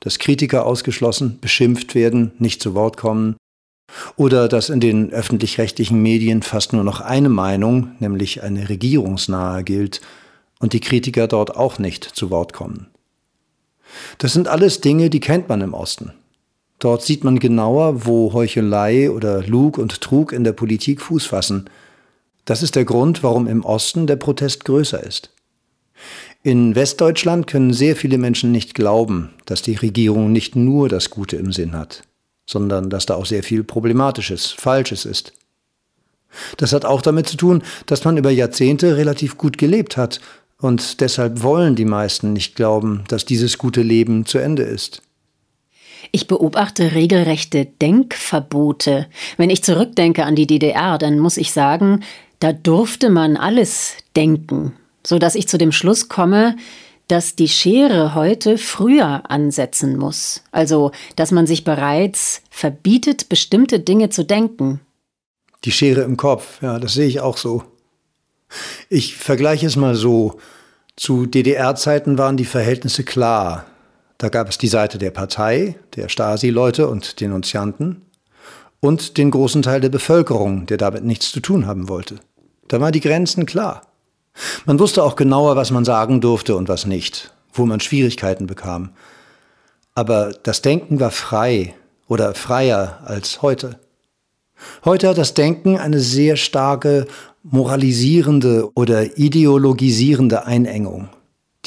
dass 0.00 0.18
Kritiker 0.18 0.64
ausgeschlossen, 0.64 1.36
beschimpft 1.42 1.94
werden, 1.94 2.32
nicht 2.38 2.62
zu 2.62 2.74
Wort 2.74 2.96
kommen, 2.96 3.36
oder 4.16 4.48
dass 4.48 4.68
in 4.68 4.80
den 4.80 5.12
öffentlich-rechtlichen 5.12 6.00
Medien 6.00 6.42
fast 6.42 6.72
nur 6.72 6.84
noch 6.84 7.00
eine 7.00 7.28
Meinung, 7.28 7.92
nämlich 7.98 8.42
eine 8.42 8.68
regierungsnahe, 8.68 9.64
gilt 9.64 10.00
und 10.58 10.72
die 10.72 10.80
Kritiker 10.80 11.28
dort 11.28 11.56
auch 11.56 11.78
nicht 11.78 12.04
zu 12.04 12.30
Wort 12.30 12.52
kommen. 12.52 12.88
Das 14.18 14.32
sind 14.32 14.48
alles 14.48 14.80
Dinge, 14.80 15.10
die 15.10 15.20
kennt 15.20 15.48
man 15.48 15.60
im 15.60 15.74
Osten. 15.74 16.12
Dort 16.78 17.02
sieht 17.02 17.24
man 17.24 17.38
genauer, 17.38 18.04
wo 18.04 18.32
Heuchelei 18.32 19.10
oder 19.10 19.42
Lug 19.42 19.78
und 19.78 20.00
Trug 20.00 20.32
in 20.32 20.44
der 20.44 20.52
Politik 20.52 21.00
Fuß 21.00 21.26
fassen. 21.26 21.70
Das 22.44 22.62
ist 22.62 22.76
der 22.76 22.84
Grund, 22.84 23.22
warum 23.22 23.46
im 23.46 23.64
Osten 23.64 24.06
der 24.06 24.16
Protest 24.16 24.64
größer 24.66 25.02
ist. 25.02 25.30
In 26.42 26.74
Westdeutschland 26.74 27.46
können 27.46 27.72
sehr 27.72 27.96
viele 27.96 28.18
Menschen 28.18 28.52
nicht 28.52 28.74
glauben, 28.74 29.30
dass 29.46 29.62
die 29.62 29.74
Regierung 29.74 30.32
nicht 30.32 30.54
nur 30.54 30.88
das 30.88 31.10
Gute 31.10 31.36
im 31.36 31.52
Sinn 31.52 31.72
hat, 31.72 32.02
sondern 32.46 32.90
dass 32.90 33.06
da 33.06 33.14
auch 33.14 33.26
sehr 33.26 33.42
viel 33.42 33.64
Problematisches, 33.64 34.52
Falsches 34.52 35.04
ist. 35.04 35.32
Das 36.56 36.72
hat 36.72 36.84
auch 36.84 37.02
damit 37.02 37.28
zu 37.28 37.36
tun, 37.36 37.62
dass 37.86 38.04
man 38.04 38.16
über 38.16 38.30
Jahrzehnte 38.30 38.96
relativ 38.96 39.36
gut 39.36 39.58
gelebt 39.58 39.96
hat 39.96 40.20
und 40.58 41.00
deshalb 41.00 41.42
wollen 41.42 41.76
die 41.76 41.84
meisten 41.84 42.32
nicht 42.32 42.56
glauben, 42.56 43.04
dass 43.08 43.24
dieses 43.24 43.58
gute 43.58 43.82
Leben 43.82 44.26
zu 44.26 44.38
Ende 44.38 44.62
ist. 44.62 45.02
Ich 46.12 46.28
beobachte 46.28 46.94
regelrechte 46.94 47.66
Denkverbote. 47.66 49.06
Wenn 49.36 49.50
ich 49.50 49.64
zurückdenke 49.64 50.24
an 50.24 50.36
die 50.36 50.46
DDR, 50.46 50.98
dann 50.98 51.18
muss 51.18 51.36
ich 51.36 51.52
sagen, 51.52 52.04
da 52.38 52.52
durfte 52.52 53.10
man 53.10 53.36
alles 53.36 53.94
denken, 54.14 54.72
so 55.04 55.18
dass 55.18 55.34
ich 55.34 55.48
zu 55.48 55.58
dem 55.58 55.72
Schluss 55.72 56.08
komme, 56.08 56.56
dass 57.08 57.36
die 57.36 57.48
Schere 57.48 58.14
heute 58.14 58.58
früher 58.58 59.30
ansetzen 59.30 59.96
muss. 59.96 60.42
Also, 60.50 60.90
dass 61.14 61.30
man 61.30 61.46
sich 61.46 61.64
bereits 61.64 62.42
verbietet, 62.50 63.28
bestimmte 63.28 63.80
Dinge 63.80 64.10
zu 64.10 64.24
denken. 64.24 64.80
Die 65.64 65.72
Schere 65.72 66.02
im 66.02 66.16
Kopf, 66.16 66.62
ja, 66.62 66.78
das 66.78 66.94
sehe 66.94 67.06
ich 67.06 67.20
auch 67.20 67.36
so. 67.36 67.62
Ich 68.88 69.16
vergleiche 69.16 69.66
es 69.66 69.76
mal 69.76 69.94
so. 69.94 70.38
Zu 70.96 71.26
DDR-Zeiten 71.26 72.18
waren 72.18 72.36
die 72.36 72.44
Verhältnisse 72.44 73.04
klar. 73.04 73.66
Da 74.18 74.28
gab 74.28 74.48
es 74.48 74.58
die 74.58 74.68
Seite 74.68 74.98
der 74.98 75.10
Partei, 75.10 75.76
der 75.94 76.08
Stasi-Leute 76.08 76.88
und 76.88 77.20
Denunzianten 77.20 78.02
und 78.80 79.18
den 79.18 79.30
großen 79.30 79.62
Teil 79.62 79.80
der 79.80 79.88
Bevölkerung, 79.90 80.66
der 80.66 80.78
damit 80.78 81.04
nichts 81.04 81.32
zu 81.32 81.40
tun 81.40 81.66
haben 81.66 81.88
wollte. 81.88 82.16
Da 82.68 82.80
waren 82.80 82.92
die 82.92 83.00
Grenzen 83.00 83.46
klar. 83.46 83.82
Man 84.64 84.78
wusste 84.78 85.02
auch 85.02 85.16
genauer, 85.16 85.56
was 85.56 85.70
man 85.70 85.84
sagen 85.84 86.20
durfte 86.20 86.56
und 86.56 86.68
was 86.68 86.86
nicht, 86.86 87.32
wo 87.52 87.66
man 87.66 87.80
Schwierigkeiten 87.80 88.46
bekam. 88.46 88.90
Aber 89.94 90.32
das 90.42 90.62
Denken 90.62 91.00
war 91.00 91.10
frei 91.10 91.74
oder 92.06 92.34
freier 92.34 93.00
als 93.04 93.42
heute. 93.42 93.78
Heute 94.84 95.08
hat 95.08 95.18
das 95.18 95.34
Denken 95.34 95.78
eine 95.78 96.00
sehr 96.00 96.36
starke 96.36 97.06
moralisierende 97.42 98.70
oder 98.74 99.18
ideologisierende 99.18 100.46
Einengung. 100.46 101.08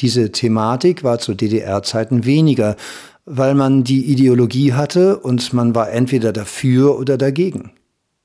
Diese 0.00 0.32
Thematik 0.32 1.04
war 1.04 1.18
zu 1.18 1.34
DDR-Zeiten 1.34 2.24
weniger, 2.24 2.76
weil 3.24 3.54
man 3.54 3.84
die 3.84 4.06
Ideologie 4.06 4.72
hatte 4.72 5.18
und 5.18 5.52
man 5.52 5.74
war 5.74 5.90
entweder 5.90 6.32
dafür 6.32 6.98
oder 6.98 7.18
dagegen. 7.18 7.72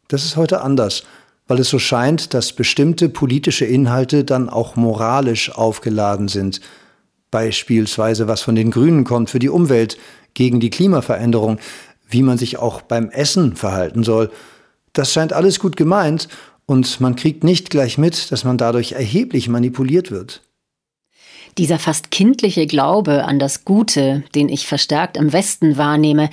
Das 0.07 0.23
ist 0.23 0.37
heute 0.37 0.61
anders, 0.61 1.03
weil 1.47 1.59
es 1.59 1.69
so 1.69 1.79
scheint, 1.79 2.33
dass 2.33 2.53
bestimmte 2.53 3.09
politische 3.09 3.65
Inhalte 3.65 4.23
dann 4.23 4.49
auch 4.49 4.75
moralisch 4.75 5.51
aufgeladen 5.51 6.27
sind. 6.27 6.61
Beispielsweise, 7.31 8.27
was 8.27 8.41
von 8.41 8.55
den 8.55 8.71
Grünen 8.71 9.03
kommt 9.03 9.29
für 9.29 9.39
die 9.39 9.49
Umwelt, 9.49 9.97
gegen 10.33 10.59
die 10.59 10.69
Klimaveränderung, 10.69 11.59
wie 12.07 12.21
man 12.21 12.37
sich 12.37 12.57
auch 12.57 12.81
beim 12.81 13.09
Essen 13.09 13.55
verhalten 13.55 14.03
soll. 14.03 14.31
Das 14.93 15.11
scheint 15.11 15.33
alles 15.33 15.59
gut 15.59 15.75
gemeint 15.75 16.27
und 16.65 16.99
man 17.01 17.15
kriegt 17.15 17.43
nicht 17.43 17.69
gleich 17.69 17.97
mit, 17.97 18.31
dass 18.31 18.43
man 18.43 18.57
dadurch 18.57 18.93
erheblich 18.93 19.49
manipuliert 19.49 20.11
wird. 20.11 20.41
Dieser 21.57 21.79
fast 21.79 22.11
kindliche 22.11 22.67
Glaube 22.67 23.23
an 23.23 23.39
das 23.39 23.63
Gute, 23.63 24.23
den 24.35 24.49
ich 24.49 24.67
verstärkt 24.67 25.15
im 25.15 25.31
Westen 25.31 25.77
wahrnehme, 25.77 26.29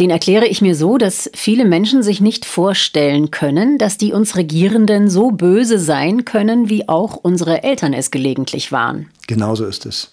den 0.00 0.10
erkläre 0.10 0.46
ich 0.46 0.62
mir 0.62 0.74
so, 0.74 0.96
dass 0.96 1.30
viele 1.34 1.66
Menschen 1.66 2.02
sich 2.02 2.22
nicht 2.22 2.46
vorstellen 2.46 3.30
können, 3.30 3.76
dass 3.76 3.98
die 3.98 4.12
uns 4.14 4.34
Regierenden 4.34 5.10
so 5.10 5.30
böse 5.30 5.78
sein 5.78 6.24
können, 6.24 6.70
wie 6.70 6.88
auch 6.88 7.16
unsere 7.16 7.62
Eltern 7.62 7.92
es 7.92 8.10
gelegentlich 8.10 8.72
waren. 8.72 9.10
Genauso 9.26 9.66
ist 9.66 9.84
es. 9.84 10.12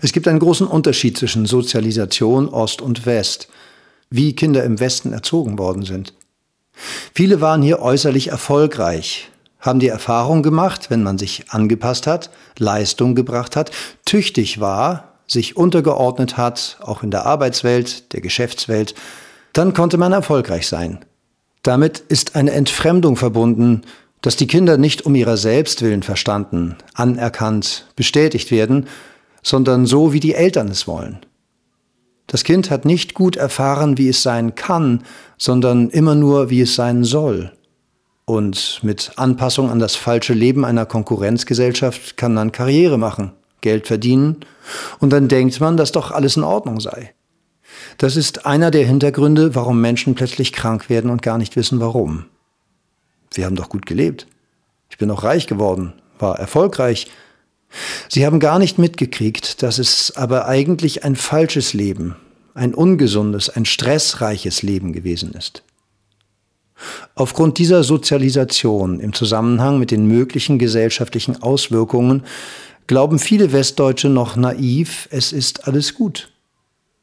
Es 0.00 0.12
gibt 0.12 0.26
einen 0.26 0.38
großen 0.38 0.66
Unterschied 0.66 1.18
zwischen 1.18 1.44
Sozialisation 1.44 2.48
Ost 2.48 2.80
und 2.80 3.04
West, 3.04 3.48
wie 4.08 4.34
Kinder 4.34 4.64
im 4.64 4.80
Westen 4.80 5.12
erzogen 5.12 5.58
worden 5.58 5.82
sind. 5.84 6.14
Viele 7.14 7.42
waren 7.42 7.60
hier 7.60 7.80
äußerlich 7.80 8.28
erfolgreich, 8.28 9.28
haben 9.58 9.80
die 9.80 9.88
Erfahrung 9.88 10.42
gemacht, 10.42 10.88
wenn 10.88 11.02
man 11.02 11.18
sich 11.18 11.44
angepasst 11.50 12.06
hat, 12.06 12.30
Leistung 12.58 13.14
gebracht 13.14 13.54
hat, 13.54 13.70
tüchtig 14.06 14.60
war, 14.60 15.09
sich 15.30 15.56
untergeordnet 15.56 16.36
hat, 16.36 16.78
auch 16.80 17.04
in 17.04 17.12
der 17.12 17.24
Arbeitswelt, 17.24 18.12
der 18.12 18.20
Geschäftswelt, 18.20 18.94
dann 19.52 19.74
konnte 19.74 19.96
man 19.96 20.12
erfolgreich 20.12 20.66
sein. 20.66 21.04
Damit 21.62 22.00
ist 22.00 22.34
eine 22.34 22.50
Entfremdung 22.50 23.14
verbunden, 23.14 23.82
dass 24.22 24.34
die 24.34 24.48
Kinder 24.48 24.76
nicht 24.76 25.06
um 25.06 25.14
ihrer 25.14 25.36
selbst 25.36 25.82
willen 25.82 26.02
verstanden, 26.02 26.76
anerkannt, 26.94 27.86
bestätigt 27.94 28.50
werden, 28.50 28.88
sondern 29.42 29.86
so, 29.86 30.12
wie 30.12 30.20
die 30.20 30.34
Eltern 30.34 30.68
es 30.68 30.88
wollen. 30.88 31.20
Das 32.26 32.42
Kind 32.42 32.70
hat 32.70 32.84
nicht 32.84 33.14
gut 33.14 33.36
erfahren, 33.36 33.98
wie 33.98 34.08
es 34.08 34.22
sein 34.22 34.56
kann, 34.56 35.04
sondern 35.38 35.90
immer 35.90 36.16
nur, 36.16 36.50
wie 36.50 36.62
es 36.62 36.74
sein 36.74 37.04
soll. 37.04 37.52
Und 38.24 38.80
mit 38.82 39.12
Anpassung 39.16 39.70
an 39.70 39.78
das 39.78 39.94
falsche 39.94 40.34
Leben 40.34 40.64
einer 40.64 40.86
Konkurrenzgesellschaft 40.86 42.16
kann 42.16 42.34
man 42.34 42.52
Karriere 42.52 42.98
machen, 42.98 43.32
Geld 43.60 43.86
verdienen, 43.86 44.36
und 44.98 45.10
dann 45.10 45.28
denkt 45.28 45.60
man, 45.60 45.76
dass 45.76 45.92
doch 45.92 46.10
alles 46.10 46.36
in 46.36 46.44
Ordnung 46.44 46.80
sei. 46.80 47.12
Das 47.98 48.16
ist 48.16 48.46
einer 48.46 48.70
der 48.70 48.86
Hintergründe, 48.86 49.54
warum 49.54 49.80
Menschen 49.80 50.14
plötzlich 50.14 50.52
krank 50.52 50.88
werden 50.88 51.10
und 51.10 51.22
gar 51.22 51.38
nicht 51.38 51.56
wissen 51.56 51.80
warum. 51.80 52.26
Wir 53.32 53.46
haben 53.46 53.56
doch 53.56 53.68
gut 53.68 53.86
gelebt. 53.86 54.26
Ich 54.90 54.98
bin 54.98 55.10
auch 55.10 55.22
reich 55.22 55.46
geworden, 55.46 55.92
war 56.18 56.38
erfolgreich, 56.38 57.08
Sie 58.08 58.26
haben 58.26 58.40
gar 58.40 58.58
nicht 58.58 58.78
mitgekriegt, 58.78 59.62
dass 59.62 59.78
es 59.78 60.16
aber 60.16 60.46
eigentlich 60.46 61.04
ein 61.04 61.16
falsches 61.16 61.72
Leben, 61.72 62.16
ein 62.54 62.74
ungesundes, 62.74 63.48
ein 63.48 63.64
stressreiches 63.64 64.62
Leben 64.62 64.92
gewesen 64.92 65.32
ist. 65.32 65.62
Aufgrund 67.14 67.58
dieser 67.58 67.84
Sozialisation 67.84 69.00
im 69.00 69.12
Zusammenhang 69.12 69.78
mit 69.78 69.90
den 69.90 70.06
möglichen 70.06 70.58
gesellschaftlichen 70.58 71.42
Auswirkungen 71.42 72.24
glauben 72.86 73.18
viele 73.18 73.52
Westdeutsche 73.52 74.08
noch 74.08 74.36
naiv, 74.36 75.08
es 75.10 75.32
ist 75.32 75.66
alles 75.66 75.94
gut, 75.94 76.32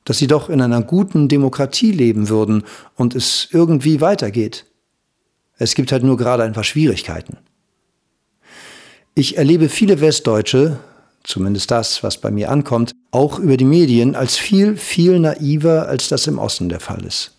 dass 0.05 0.17
sie 0.17 0.27
doch 0.27 0.50
in 0.50 0.62
einer 0.62 0.81
guten 0.81 1.27
Demokratie 1.27 1.91
leben 1.91 2.29
würden 2.29 2.63
und 2.96 3.15
es 3.15 3.48
irgendwie 3.51 4.01
weitergeht. 4.01 4.65
Es 5.57 5.75
gibt 5.75 5.91
halt 5.91 6.03
nur 6.03 6.17
gerade 6.17 6.43
ein 6.43 6.53
paar 6.53 6.63
Schwierigkeiten. 6.63 7.38
Ich 9.15 9.38
erlebe 9.38 9.69
viele 9.69 10.00
Westdeutsche, 10.00 10.77
zumindest 11.24 11.72
das, 11.72 12.03
was 12.03 12.19
bei 12.19 12.29
mir 12.29 12.51
ankommt, 12.51 12.93
auch 13.12 13.39
über 13.39 13.57
die 13.57 13.65
Medien 13.65 14.15
als 14.15 14.38
viel, 14.38 14.77
viel 14.77 15.19
naiver, 15.19 15.88
als 15.88 16.10
das 16.10 16.27
im 16.27 16.38
Osten 16.38 16.69
der 16.69 16.79
Fall 16.79 17.03
ist. 17.03 17.31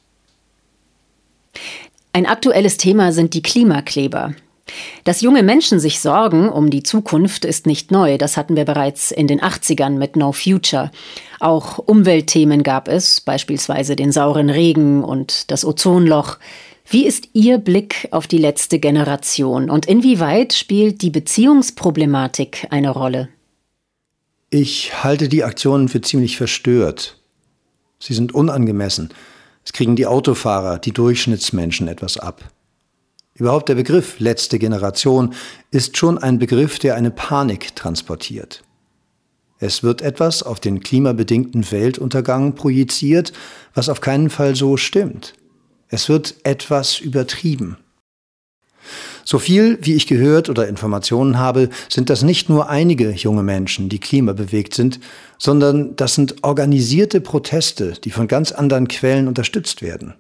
Ein 2.13 2.27
aktuelles 2.27 2.77
Thema 2.77 3.13
sind 3.13 3.35
die 3.35 3.43
Klimakleber. 3.43 4.35
Dass 5.05 5.21
junge 5.21 5.43
Menschen 5.43 5.81
sich 5.81 6.01
sorgen 6.01 6.49
um 6.49 6.71
die 6.71 6.83
Zukunft 6.83 7.45
ist 7.45 7.67
nicht 7.67 7.91
neu. 7.91 8.19
Das 8.19 8.37
hatten 8.37 8.57
wir 8.57 8.65
bereits 8.65 9.11
in 9.11 9.27
den 9.27 9.41
80ern 9.41 9.91
mit 9.91 10.17
No 10.17 10.33
Future. 10.33 10.91
Auch 11.41 11.79
Umweltthemen 11.79 12.63
gab 12.63 12.89
es, 12.89 13.21
beispielsweise 13.21 13.97
den 13.97 14.13
sauren 14.13 14.51
Regen 14.51 15.05
und 15.05 15.51
das 15.51 15.65
Ozonloch. 15.65 16.39
Wie 16.91 17.07
ist 17.07 17.29
Ihr 17.35 17.59
Blick 17.59 18.09
auf 18.13 18.27
die 18.27 18.39
letzte 18.39 18.79
Generation 18.79 19.69
und 19.69 19.87
inwieweit 19.87 20.55
spielt 20.55 21.03
die 21.03 21.11
Beziehungsproblematik 21.11 22.67
eine 22.71 22.91
Rolle? 22.91 23.29
Ich 24.51 25.05
halte 25.05 25.29
die 25.29 25.45
Aktionen 25.45 25.89
für 25.89 26.01
ziemlich 26.01 26.39
verstört. 26.39 27.19
Sie 27.99 28.15
sind 28.15 28.35
unangemessen. 28.35 29.11
Es 29.65 29.75
kriegen 29.75 29.97
die 29.97 30.07
Autofahrer, 30.07 30.79
die 30.79 30.93
Durchschnittsmenschen 30.93 31.89
etwas 31.89 32.17
ab. 32.17 32.43
Überhaupt 33.39 33.69
der 33.69 33.77
Begriff 33.77 34.19
letzte 34.19 34.59
Generation 34.59 35.33
ist 35.71 35.97
schon 35.97 36.19
ein 36.19 36.41
Begriff, 36.41 36.81
der 36.81 36.97
eine 36.97 37.13
Panik 37.13 37.75
transportiert. 37.77 38.65
Es 39.61 39.83
wird 39.83 40.03
etwas 40.03 40.43
auf 40.43 40.59
den 40.61 40.81
klimabedingten 40.81 41.71
Weltuntergang 41.71 42.55
projiziert, 42.55 43.33
was 43.75 43.89
auf 43.89 44.01
keinen 44.01 44.31
Fall 44.31 44.57
so 44.57 44.77
stimmt. 44.77 45.35
Es 45.89 46.09
wird 46.09 46.35
etwas 46.43 46.99
übertrieben. 46.99 47.77
So 49.25 49.39
viel, 49.39 49.79
wie 49.83 49.95
ich 49.95 50.07
gehört 50.07 50.49
oder 50.49 50.69
Informationen 50.69 51.39
habe, 51.39 51.69
sind 51.89 52.11
das 52.11 52.23
nicht 52.23 52.49
nur 52.49 52.69
einige 52.69 53.11
junge 53.11 53.43
Menschen, 53.43 53.89
die 53.89 54.01
klimabewegt 54.01 54.75
sind, 54.75 54.99
sondern 55.39 55.95
das 55.97 56.15
sind 56.15 56.43
organisierte 56.43 57.21
Proteste, 57.21 57.93
die 58.03 58.11
von 58.11 58.27
ganz 58.27 58.53
anderen 58.53 58.89
Quellen 58.89 59.29
unterstützt 59.29 59.83
werden. 59.83 60.15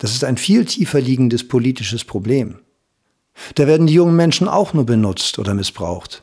Das 0.00 0.12
ist 0.12 0.24
ein 0.24 0.38
viel 0.38 0.64
tiefer 0.64 1.00
liegendes 1.00 1.46
politisches 1.46 2.04
Problem. 2.04 2.58
Da 3.54 3.66
werden 3.66 3.86
die 3.86 3.92
jungen 3.92 4.16
Menschen 4.16 4.48
auch 4.48 4.72
nur 4.72 4.86
benutzt 4.86 5.38
oder 5.38 5.52
missbraucht. 5.52 6.22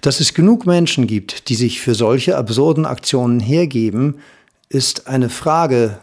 Dass 0.00 0.20
es 0.20 0.32
genug 0.32 0.66
Menschen 0.66 1.06
gibt, 1.06 1.50
die 1.50 1.54
sich 1.54 1.82
für 1.82 1.94
solche 1.94 2.36
absurden 2.36 2.86
Aktionen 2.86 3.40
hergeben, 3.40 4.20
ist 4.70 5.06
eine 5.06 5.28
Frage, 5.28 5.98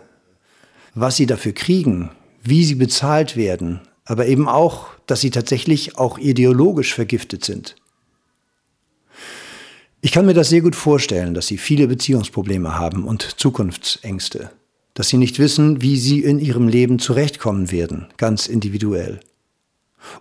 was 0.94 1.16
sie 1.16 1.26
dafür 1.26 1.54
kriegen, 1.54 2.12
wie 2.44 2.64
sie 2.64 2.76
bezahlt 2.76 3.36
werden, 3.36 3.82
aber 4.06 4.28
eben 4.28 4.48
auch, 4.48 4.88
dass 5.08 5.22
sie 5.22 5.32
tatsächlich 5.32 5.98
auch 5.98 6.20
ideologisch 6.20 6.94
vergiftet 6.94 7.44
sind. 7.44 7.76
Ich 10.02 10.12
kann 10.12 10.28
mir 10.28 10.36
das 10.36 10.50
sehr 10.50 10.62
gut 10.62 10.76
vorstellen, 10.76 11.34
dass 11.34 11.48
sie 11.48 11.58
viele 11.58 11.88
Beziehungsprobleme 11.88 12.78
haben 12.78 13.06
und 13.06 13.40
Zukunftsängste, 13.40 14.52
dass 15.00 15.08
sie 15.08 15.18
nicht 15.18 15.39
wissen, 15.39 15.82
wie 15.82 15.96
sie 15.96 16.20
in 16.20 16.39
ihrem 16.39 16.68
Leben 16.68 17.00
zurechtkommen 17.00 17.72
werden, 17.72 18.08
ganz 18.18 18.48
individuell. 18.48 19.22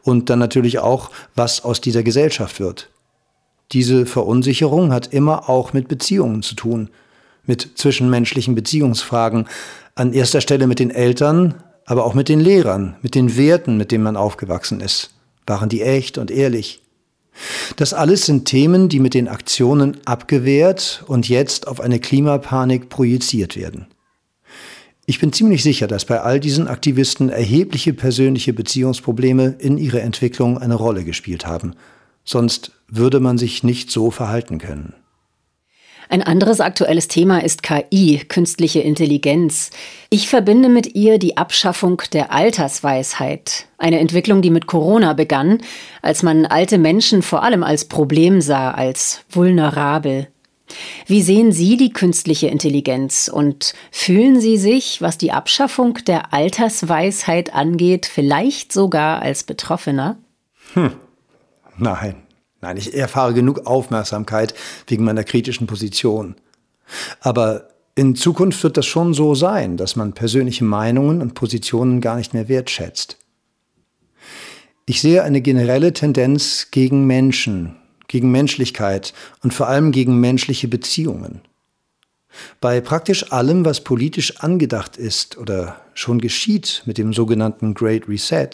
Und 0.05 0.31
dann 0.31 0.39
natürlich 0.39 0.79
auch, 0.79 1.11
was 1.35 1.65
aus 1.65 1.81
dieser 1.81 2.05
Gesellschaft 2.05 2.61
wird. 2.61 2.89
Diese 3.73 4.07
Verunsicherung 4.07 4.93
hat 4.93 5.13
immer 5.13 5.49
auch 5.49 5.73
mit 5.73 5.89
Beziehungen 5.89 6.45
zu 6.45 6.55
tun, 6.55 6.91
mit 7.45 7.71
zwischenmenschlichen 7.75 8.55
Beziehungsfragen, 8.55 9.49
an 9.97 10.13
erster 10.13 10.41
Stelle 10.41 10.69
mit 10.69 10.79
den 10.79 10.93
Eltern, 10.93 11.55
aber 11.85 12.05
auch 12.05 12.15
mit 12.15 12.29
den 12.29 12.39
Lehrern, 12.39 12.95
mit 13.03 13.17
den 13.17 13.37
Werten, 13.37 13.79
mit 13.79 13.91
denen 13.91 14.05
man 14.05 14.17
aufgewachsen 14.17 14.81
ist. 14.81 15.11
Waren 15.45 15.71
die 15.71 15.83
echt 15.83 16.19
und 16.19 16.31
ehrlich? 16.31 16.83
Das 17.75 17.95
alles 17.95 18.27
sind 18.27 18.45
Themen, 18.45 18.89
die 18.89 19.01
mit 19.01 19.15
den 19.15 19.27
Aktionen 19.27 19.97
abgewehrt 20.05 21.03
und 21.09 21.29
jetzt 21.29 21.67
auf 21.67 21.81
eine 21.81 21.99
Klimapanik 21.99 22.89
projiziert 22.89 23.57
werden. 23.57 23.89
Ich 25.11 25.19
bin 25.19 25.33
ziemlich 25.33 25.63
sicher, 25.63 25.87
dass 25.87 26.05
bei 26.05 26.21
all 26.21 26.39
diesen 26.39 26.69
Aktivisten 26.69 27.31
erhebliche 27.31 27.95
persönliche 27.95 28.53
Beziehungsprobleme 28.53 29.57
in 29.59 29.79
ihrer 29.79 30.03
Entwicklung 30.03 30.59
eine 30.59 30.75
Rolle 30.75 31.03
gespielt 31.03 31.47
haben. 31.47 31.77
Sonst 32.25 32.73
würde 32.89 33.19
man 33.19 33.39
sich 33.39 33.63
nicht 33.63 33.91
so 33.91 34.11
verhalten 34.11 34.59
können. 34.59 34.93
Ein 36.11 36.23
anderes 36.23 36.61
aktuelles 36.61 37.09
Thema 37.09 37.43
ist 37.43 37.63
KI, 37.63 38.19
künstliche 38.29 38.81
Intelligenz. 38.81 39.71
Ich 40.11 40.29
verbinde 40.29 40.69
mit 40.69 40.95
ihr 40.95 41.19
die 41.19 41.39
Abschaffung 41.39 42.03
der 42.13 42.31
Altersweisheit, 42.31 43.65
eine 43.79 44.01
Entwicklung, 44.01 44.43
die 44.43 44.51
mit 44.51 44.67
Corona 44.67 45.15
begann, 45.15 45.63
als 46.03 46.23
man 46.23 46.45
alte 46.45 46.77
Menschen 46.77 47.23
vor 47.23 47.43
allem 47.43 47.63
als 47.63 47.87
Problem 47.87 48.43
sah, 48.43 48.73
als 48.73 49.23
vulnerabel. 49.31 50.29
Wie 51.07 51.23
sehen 51.23 51.53
Sie 51.53 51.77
die 51.77 51.93
künstliche 51.93 52.49
Intelligenz 52.49 53.29
und 53.33 53.75
fühlen 53.91 54.41
Sie 54.41 54.59
sich, 54.59 55.01
was 55.01 55.19
die 55.19 55.33
Abschaffung 55.33 55.95
der 56.07 56.33
Altersweisheit 56.33 57.55
angeht, 57.55 58.07
vielleicht 58.07 58.73
sogar 58.73 59.23
als 59.23 59.45
Betroffener? 59.45 60.19
Hm. 60.75 60.93
Nein, 61.79 62.17
Nein, 62.61 62.77
ich 62.77 62.95
erfahre 62.95 63.35
genug 63.35 63.67
Aufmerksamkeit 63.67 64.55
wegen 64.87 65.05
meiner 65.05 65.25
kritischen 65.25 65.67
Position. 65.67 66.35
Aber 67.21 67.69
in 67.95 68.17
Zukunft 68.17 68.63
wird 68.63 68.77
das 68.77 68.87
schon 68.87 69.15
so 69.15 69.35
sein, 69.35 69.77
dass 69.77 69.97
man 69.97 70.13
persönliche 70.13 70.65
Meinungen 70.65 71.23
und 71.23 71.35
Positionen 71.35 72.01
gar 72.01 72.17
nicht 72.17 72.35
mehr 72.35 72.49
wertschätzt. 72.49 73.19
Ich 74.87 75.01
sehe 75.01 75.23
eine 75.23 75.41
generelle 75.41 75.93
Tendenz 75.93 76.69
gegen 76.71 77.07
Menschen, 77.07 77.77
gegen 78.09 78.31
Menschlichkeit 78.31 79.15
und 79.43 79.55
vor 79.55 79.69
allem 79.69 79.93
gegen 79.93 80.19
menschliche 80.19 80.69
Beziehungen. 80.69 81.41
Bei 82.61 82.81
praktisch 82.81 83.33
allem, 83.33 83.65
was 83.65 83.83
politisch 83.83 84.39
angedacht 84.39 84.97
ist 84.97 85.39
oder 85.39 85.81
schon 85.95 86.21
geschieht 86.21 86.83
mit 86.87 86.99
dem 86.99 87.13
sogenannten 87.13 87.75
Great 87.75 88.09
Reset, 88.09 88.51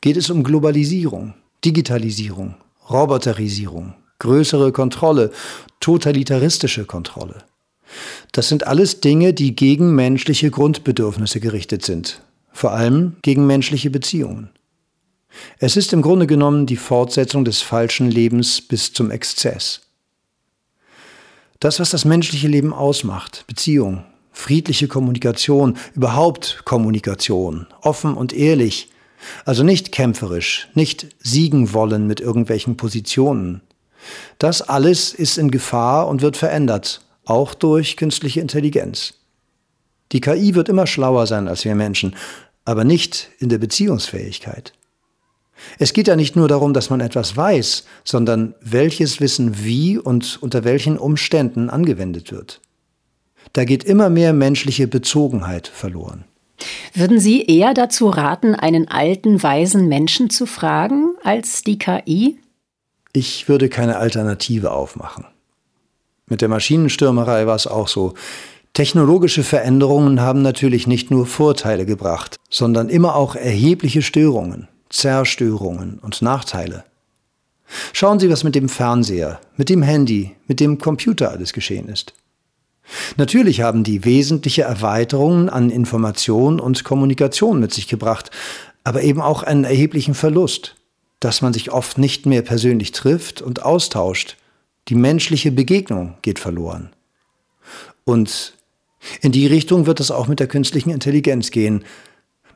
geht 0.00 0.16
es 0.16 0.30
um 0.30 0.42
Globalisierung, 0.42 1.34
Digitalisierung, 1.64 2.54
Roboterisierung, 2.90 3.94
größere 4.18 4.72
Kontrolle, 4.72 5.32
totalitaristische 5.80 6.84
Kontrolle. 6.84 7.44
Das 8.32 8.48
sind 8.48 8.66
alles 8.66 9.00
Dinge, 9.00 9.32
die 9.32 9.54
gegen 9.54 9.94
menschliche 9.94 10.50
Grundbedürfnisse 10.50 11.40
gerichtet 11.40 11.84
sind, 11.84 12.20
vor 12.52 12.72
allem 12.72 13.16
gegen 13.22 13.46
menschliche 13.46 13.90
Beziehungen. 13.90 14.50
Es 15.58 15.76
ist 15.76 15.92
im 15.92 16.02
Grunde 16.02 16.26
genommen 16.26 16.66
die 16.66 16.76
Fortsetzung 16.76 17.44
des 17.44 17.60
falschen 17.60 18.10
Lebens 18.10 18.60
bis 18.60 18.92
zum 18.92 19.10
Exzess. 19.10 19.80
Das, 21.60 21.80
was 21.80 21.90
das 21.90 22.04
menschliche 22.04 22.48
Leben 22.48 22.72
ausmacht, 22.72 23.44
Beziehung, 23.46 24.04
friedliche 24.32 24.88
Kommunikation, 24.88 25.78
überhaupt 25.94 26.62
Kommunikation, 26.64 27.66
offen 27.80 28.14
und 28.14 28.32
ehrlich, 28.32 28.90
also 29.44 29.62
nicht 29.62 29.92
kämpferisch, 29.92 30.68
nicht 30.74 31.06
siegen 31.20 31.72
wollen 31.72 32.06
mit 32.06 32.20
irgendwelchen 32.20 32.76
Positionen. 32.76 33.62
Das 34.38 34.60
alles 34.60 35.14
ist 35.14 35.38
in 35.38 35.50
Gefahr 35.50 36.08
und 36.08 36.20
wird 36.20 36.36
verändert, 36.36 37.00
auch 37.24 37.54
durch 37.54 37.96
künstliche 37.96 38.40
Intelligenz. 38.40 39.14
Die 40.12 40.20
KI 40.20 40.54
wird 40.54 40.68
immer 40.68 40.86
schlauer 40.86 41.26
sein 41.26 41.48
als 41.48 41.64
wir 41.64 41.74
Menschen, 41.74 42.14
aber 42.64 42.84
nicht 42.84 43.30
in 43.38 43.48
der 43.48 43.58
Beziehungsfähigkeit. 43.58 44.72
Es 45.78 45.92
geht 45.92 46.08
ja 46.08 46.16
nicht 46.16 46.36
nur 46.36 46.48
darum, 46.48 46.74
dass 46.74 46.90
man 46.90 47.00
etwas 47.00 47.36
weiß, 47.36 47.84
sondern 48.04 48.54
welches 48.60 49.20
Wissen 49.20 49.64
wie 49.64 49.98
und 49.98 50.38
unter 50.42 50.64
welchen 50.64 50.98
Umständen 50.98 51.70
angewendet 51.70 52.32
wird. 52.32 52.60
Da 53.52 53.64
geht 53.64 53.84
immer 53.84 54.10
mehr 54.10 54.32
menschliche 54.32 54.88
Bezogenheit 54.88 55.68
verloren. 55.68 56.24
Würden 56.94 57.18
Sie 57.18 57.42
eher 57.42 57.74
dazu 57.74 58.08
raten, 58.08 58.54
einen 58.54 58.88
alten, 58.88 59.42
weisen 59.42 59.88
Menschen 59.88 60.30
zu 60.30 60.46
fragen, 60.46 61.14
als 61.22 61.62
die 61.62 61.78
KI? 61.78 62.38
Ich 63.12 63.48
würde 63.48 63.68
keine 63.68 63.98
Alternative 63.98 64.72
aufmachen. 64.72 65.24
Mit 66.26 66.40
der 66.40 66.48
Maschinenstürmerei 66.48 67.46
war 67.46 67.56
es 67.56 67.66
auch 67.66 67.88
so. 67.88 68.14
Technologische 68.72 69.44
Veränderungen 69.44 70.20
haben 70.20 70.42
natürlich 70.42 70.86
nicht 70.86 71.10
nur 71.10 71.26
Vorteile 71.26 71.86
gebracht, 71.86 72.36
sondern 72.50 72.88
immer 72.88 73.14
auch 73.14 73.36
erhebliche 73.36 74.02
Störungen, 74.02 74.68
Zerstörungen 74.94 75.98
und 75.98 76.22
Nachteile. 76.22 76.84
Schauen 77.92 78.20
Sie, 78.20 78.30
was 78.30 78.44
mit 78.44 78.54
dem 78.54 78.68
Fernseher, 78.68 79.40
mit 79.56 79.68
dem 79.68 79.82
Handy, 79.82 80.36
mit 80.46 80.60
dem 80.60 80.78
Computer 80.78 81.30
alles 81.30 81.52
geschehen 81.52 81.88
ist. 81.88 82.14
Natürlich 83.16 83.60
haben 83.60 83.82
die 83.82 84.04
wesentliche 84.04 84.62
Erweiterungen 84.62 85.48
an 85.48 85.70
Information 85.70 86.60
und 86.60 86.84
Kommunikation 86.84 87.58
mit 87.58 87.72
sich 87.72 87.88
gebracht, 87.88 88.30
aber 88.84 89.02
eben 89.02 89.20
auch 89.20 89.42
einen 89.42 89.64
erheblichen 89.64 90.14
Verlust, 90.14 90.76
dass 91.18 91.42
man 91.42 91.52
sich 91.52 91.72
oft 91.72 91.98
nicht 91.98 92.26
mehr 92.26 92.42
persönlich 92.42 92.92
trifft 92.92 93.42
und 93.42 93.62
austauscht. 93.62 94.36
Die 94.88 94.94
menschliche 94.94 95.50
Begegnung 95.50 96.14
geht 96.22 96.38
verloren. 96.38 96.90
Und 98.04 98.54
in 99.22 99.32
die 99.32 99.46
Richtung 99.46 99.86
wird 99.86 99.98
es 99.98 100.10
auch 100.10 100.28
mit 100.28 100.38
der 100.38 100.46
künstlichen 100.46 100.90
Intelligenz 100.90 101.50
gehen. 101.50 101.84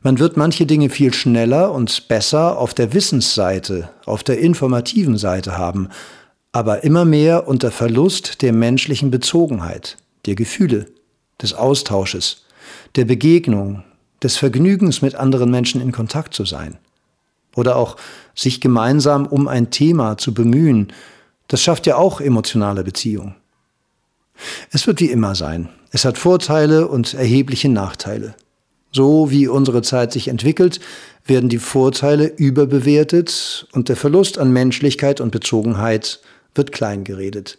Man 0.02 0.18
wird 0.18 0.36
manche 0.36 0.64
Dinge 0.64 0.90
viel 0.90 1.12
schneller 1.12 1.72
und 1.72 2.08
besser 2.08 2.58
auf 2.58 2.72
der 2.72 2.94
Wissensseite, 2.94 3.90
auf 4.04 4.22
der 4.22 4.38
informativen 4.38 5.18
Seite 5.18 5.58
haben, 5.58 5.88
aber 6.52 6.84
immer 6.84 7.04
mehr 7.04 7.48
unter 7.48 7.70
Verlust 7.70 8.42
der 8.42 8.52
menschlichen 8.52 9.10
Bezogenheit 9.10 9.96
der 10.26 10.34
Gefühle, 10.34 10.86
des 11.40 11.54
Austausches, 11.54 12.44
der 12.96 13.04
Begegnung, 13.04 13.82
des 14.22 14.36
Vergnügens 14.36 15.02
mit 15.02 15.14
anderen 15.14 15.50
Menschen 15.50 15.80
in 15.80 15.92
Kontakt 15.92 16.34
zu 16.34 16.44
sein. 16.44 16.78
Oder 17.54 17.76
auch 17.76 17.96
sich 18.34 18.60
gemeinsam 18.60 19.26
um 19.26 19.48
ein 19.48 19.70
Thema 19.70 20.18
zu 20.18 20.34
bemühen, 20.34 20.92
das 21.48 21.62
schafft 21.62 21.86
ja 21.86 21.96
auch 21.96 22.20
emotionale 22.20 22.84
Beziehung. 22.84 23.34
Es 24.70 24.86
wird 24.86 25.00
wie 25.00 25.10
immer 25.10 25.34
sein. 25.34 25.68
Es 25.90 26.04
hat 26.04 26.18
Vorteile 26.18 26.86
und 26.86 27.14
erhebliche 27.14 27.68
Nachteile. 27.68 28.34
So 28.92 29.30
wie 29.30 29.48
unsere 29.48 29.82
Zeit 29.82 30.12
sich 30.12 30.28
entwickelt, 30.28 30.80
werden 31.24 31.48
die 31.48 31.58
Vorteile 31.58 32.26
überbewertet 32.26 33.66
und 33.72 33.88
der 33.88 33.96
Verlust 33.96 34.38
an 34.38 34.52
Menschlichkeit 34.52 35.20
und 35.20 35.30
Bezogenheit 35.30 36.20
wird 36.54 36.72
kleingeredet. 36.72 37.58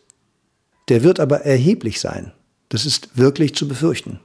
Der 0.90 1.04
wird 1.04 1.20
aber 1.20 1.42
erheblich 1.42 2.00
sein. 2.00 2.32
Das 2.70 2.86
ist 2.86 3.18
wirklich 3.18 3.56
zu 3.56 3.68
befürchten. 3.68 4.20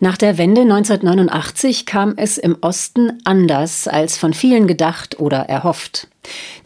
Nach 0.00 0.16
der 0.16 0.36
Wende 0.36 0.62
1989 0.62 1.86
kam 1.86 2.14
es 2.16 2.36
im 2.36 2.56
Osten 2.60 3.20
anders 3.24 3.86
als 3.86 4.18
von 4.18 4.34
vielen 4.34 4.66
gedacht 4.66 5.20
oder 5.20 5.38
erhofft. 5.42 6.08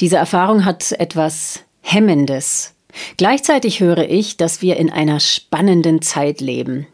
Diese 0.01 0.16
Erfahrung 0.16 0.64
hat 0.64 0.92
etwas 0.92 1.61
Hemmendes. 1.83 2.75
Gleichzeitig 3.18 3.81
höre 3.81 4.09
ich, 4.09 4.38
dass 4.38 4.62
wir 4.62 4.79
in 4.79 4.90
einer 4.90 5.20
spannenden 5.20 6.01
Zeit 6.01 6.40
leben. 6.40 6.87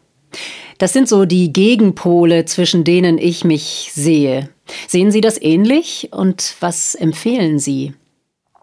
Das 0.83 0.91
sind 0.91 1.07
so 1.07 1.23
die 1.23 1.53
Gegenpole, 1.53 2.43
zwischen 2.43 2.83
denen 2.83 3.17
ich 3.17 3.45
mich 3.45 3.91
sehe. 3.95 4.49
Sehen 4.85 5.11
Sie 5.11 5.21
das 5.21 5.41
ähnlich 5.41 6.09
und 6.11 6.57
was 6.59 6.93
empfehlen 6.93 7.57
Sie? 7.57 7.93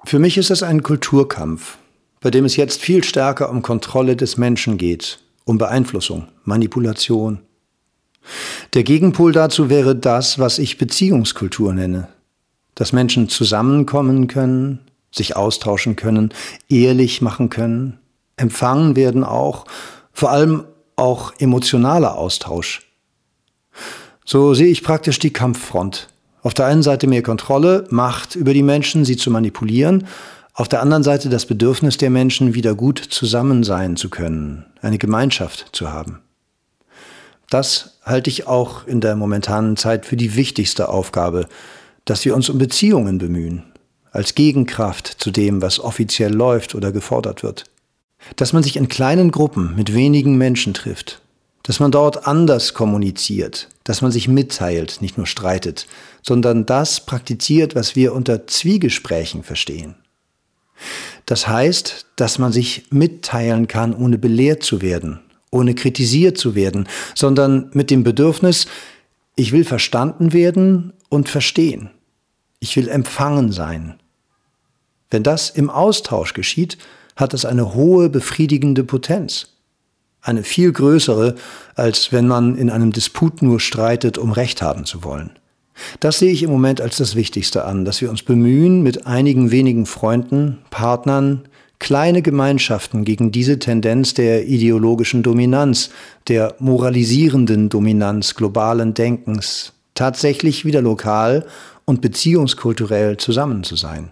Für 0.04 0.18
mich 0.18 0.37
ist 0.37 0.50
es 0.50 0.62
ein 0.62 0.83
Kulturkampf, 0.83 1.78
bei 2.20 2.30
dem 2.30 2.44
es 2.44 2.56
jetzt 2.56 2.83
viel 2.83 3.02
stärker 3.04 3.48
um 3.48 3.62
Kontrolle 3.62 4.16
des 4.16 4.37
Menschen 4.37 4.76
geht, 4.76 5.18
um 5.46 5.56
Beeinflussung, 5.56 6.28
Manipulation. 6.44 7.40
Der 8.74 8.83
Gegenpol 8.83 9.33
dazu 9.33 9.70
wäre 9.70 9.96
das, 9.96 10.38
was 10.38 10.59
ich 10.59 10.76
Beziehungskultur 10.76 11.72
nenne, 11.72 12.09
dass 12.74 12.92
Menschen 12.92 13.30
zusammenkommen 13.30 14.26
können, 14.26 14.80
sich 15.11 15.37
austauschen 15.37 15.96
können, 15.96 16.35
ehrlich 16.68 17.22
machen 17.22 17.48
können, 17.48 17.98
empfangen 18.37 18.94
werden 18.94 19.24
auch, 19.24 19.64
vor 20.12 20.30
allem 20.33 20.64
auch 21.00 21.32
emotionaler 21.38 22.16
Austausch. 22.16 22.86
So 24.24 24.54
sehe 24.54 24.68
ich 24.68 24.84
praktisch 24.84 25.18
die 25.18 25.32
Kampffront. 25.32 26.08
Auf 26.42 26.54
der 26.54 26.66
einen 26.66 26.82
Seite 26.82 27.06
mehr 27.06 27.22
Kontrolle, 27.22 27.86
Macht 27.90 28.36
über 28.36 28.54
die 28.54 28.62
Menschen, 28.62 29.04
sie 29.04 29.16
zu 29.16 29.30
manipulieren, 29.30 30.06
auf 30.54 30.68
der 30.68 30.82
anderen 30.82 31.02
Seite 31.02 31.28
das 31.28 31.46
Bedürfnis 31.46 31.96
der 31.96 32.10
Menschen, 32.10 32.54
wieder 32.54 32.74
gut 32.74 32.98
zusammen 32.98 33.64
sein 33.64 33.96
zu 33.96 34.10
können, 34.10 34.66
eine 34.82 34.98
Gemeinschaft 34.98 35.70
zu 35.72 35.92
haben. 35.92 36.20
Das 37.48 37.98
halte 38.04 38.30
ich 38.30 38.46
auch 38.46 38.86
in 38.86 39.00
der 39.00 39.16
momentanen 39.16 39.76
Zeit 39.76 40.06
für 40.06 40.16
die 40.16 40.36
wichtigste 40.36 40.88
Aufgabe, 40.88 41.48
dass 42.04 42.24
wir 42.24 42.34
uns 42.34 42.48
um 42.48 42.58
Beziehungen 42.58 43.18
bemühen, 43.18 43.64
als 44.12 44.34
Gegenkraft 44.34 45.06
zu 45.18 45.30
dem, 45.30 45.62
was 45.62 45.80
offiziell 45.80 46.32
läuft 46.32 46.74
oder 46.74 46.92
gefordert 46.92 47.42
wird. 47.42 47.69
Dass 48.37 48.52
man 48.52 48.62
sich 48.62 48.76
in 48.76 48.88
kleinen 48.88 49.30
Gruppen 49.30 49.74
mit 49.76 49.94
wenigen 49.94 50.37
Menschen 50.37 50.74
trifft, 50.74 51.20
dass 51.62 51.80
man 51.80 51.90
dort 51.90 52.26
anders 52.26 52.74
kommuniziert, 52.74 53.68
dass 53.85 54.02
man 54.02 54.12
sich 54.12 54.28
mitteilt, 54.28 55.00
nicht 55.00 55.16
nur 55.16 55.26
streitet, 55.26 55.87
sondern 56.22 56.66
das 56.66 57.06
praktiziert, 57.06 57.74
was 57.74 57.96
wir 57.96 58.14
unter 58.14 58.46
Zwiegesprächen 58.46 59.42
verstehen. 59.42 59.94
Das 61.26 61.46
heißt, 61.46 62.06
dass 62.16 62.38
man 62.38 62.52
sich 62.52 62.87
mitteilen 62.90 63.68
kann, 63.68 63.94
ohne 63.94 64.18
belehrt 64.18 64.62
zu 64.62 64.83
werden, 64.83 65.20
ohne 65.50 65.74
kritisiert 65.74 66.38
zu 66.38 66.54
werden, 66.54 66.88
sondern 67.14 67.70
mit 67.72 67.90
dem 67.90 68.02
Bedürfnis, 68.02 68.66
ich 69.37 69.52
will 69.52 69.64
verstanden 69.64 70.33
werden 70.33 70.92
und 71.09 71.28
verstehen. 71.28 71.90
Ich 72.59 72.76
will 72.76 72.88
empfangen 72.88 73.52
sein. 73.52 74.00
Wenn 75.11 75.22
das 75.22 75.50
im 75.50 75.70
Austausch 75.70 76.35
geschieht, 76.35 76.78
hat 77.20 77.35
es 77.35 77.44
eine 77.44 77.74
hohe 77.74 78.09
befriedigende 78.09 78.85
Potenz. 78.85 79.48
Eine 80.22 80.42
viel 80.42 80.72
größere, 80.72 81.35
als 81.74 82.12
wenn 82.12 82.26
man 82.26 82.56
in 82.56 82.70
einem 82.70 82.92
Disput 82.92 83.42
nur 83.42 83.61
streitet, 83.61 84.18
um 84.18 84.33
Recht 84.33 84.61
haben 84.61 84.85
zu 84.85 85.04
wollen. 85.04 85.30
Das 86.00 86.18
sehe 86.18 86.33
ich 86.33 86.42
im 86.42 86.50
Moment 86.50 86.80
als 86.80 86.96
das 86.96 87.14
Wichtigste 87.14 87.64
an, 87.64 87.85
dass 87.85 88.00
wir 88.00 88.11
uns 88.11 88.22
bemühen, 88.22 88.83
mit 88.83 89.06
einigen 89.06 89.50
wenigen 89.50 89.87
Freunden, 89.87 90.59
Partnern, 90.70 91.42
kleine 91.78 92.20
Gemeinschaften 92.20 93.04
gegen 93.04 93.33
diese 93.33 93.59
Tendenz 93.59 94.12
der 94.12 94.46
ideologischen 94.46 95.22
Dominanz, 95.22 95.90
der 96.28 96.54
moralisierenden 96.59 97.70
Dominanz 97.70 98.35
globalen 98.35 98.92
Denkens, 98.92 99.72
tatsächlich 99.94 100.66
wieder 100.66 100.83
lokal 100.83 101.46
und 101.87 102.02
beziehungskulturell 102.02 103.16
zusammen 103.16 103.64
zu 103.64 103.76
sein. 103.76 104.11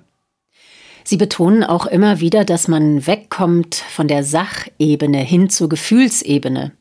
Sie 1.08 1.16
betonen 1.16 1.64
auch 1.64 1.86
immer 1.86 2.20
wieder, 2.20 2.44
dass 2.44 2.68
man 2.68 3.06
wegkommt 3.06 3.76
von 3.76 4.08
der 4.08 4.24
Sachebene 4.24 5.16
hin 5.20 5.48
zur 5.48 5.70
Gefühlsebene. 5.70 6.72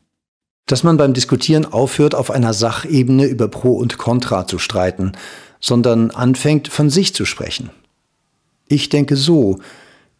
Dass 0.66 0.82
man 0.82 0.98
beim 0.98 1.14
Diskutieren 1.14 1.64
aufhört, 1.64 2.14
auf 2.14 2.30
einer 2.30 2.52
Sachebene 2.52 3.24
über 3.24 3.48
Pro 3.48 3.72
und 3.72 3.96
Contra 3.96 4.46
zu 4.46 4.58
streiten, 4.58 5.12
sondern 5.60 6.10
anfängt, 6.10 6.68
von 6.68 6.90
sich 6.90 7.14
zu 7.14 7.24
sprechen. 7.24 7.70
Ich 8.68 8.90
denke 8.90 9.16
so, 9.16 9.60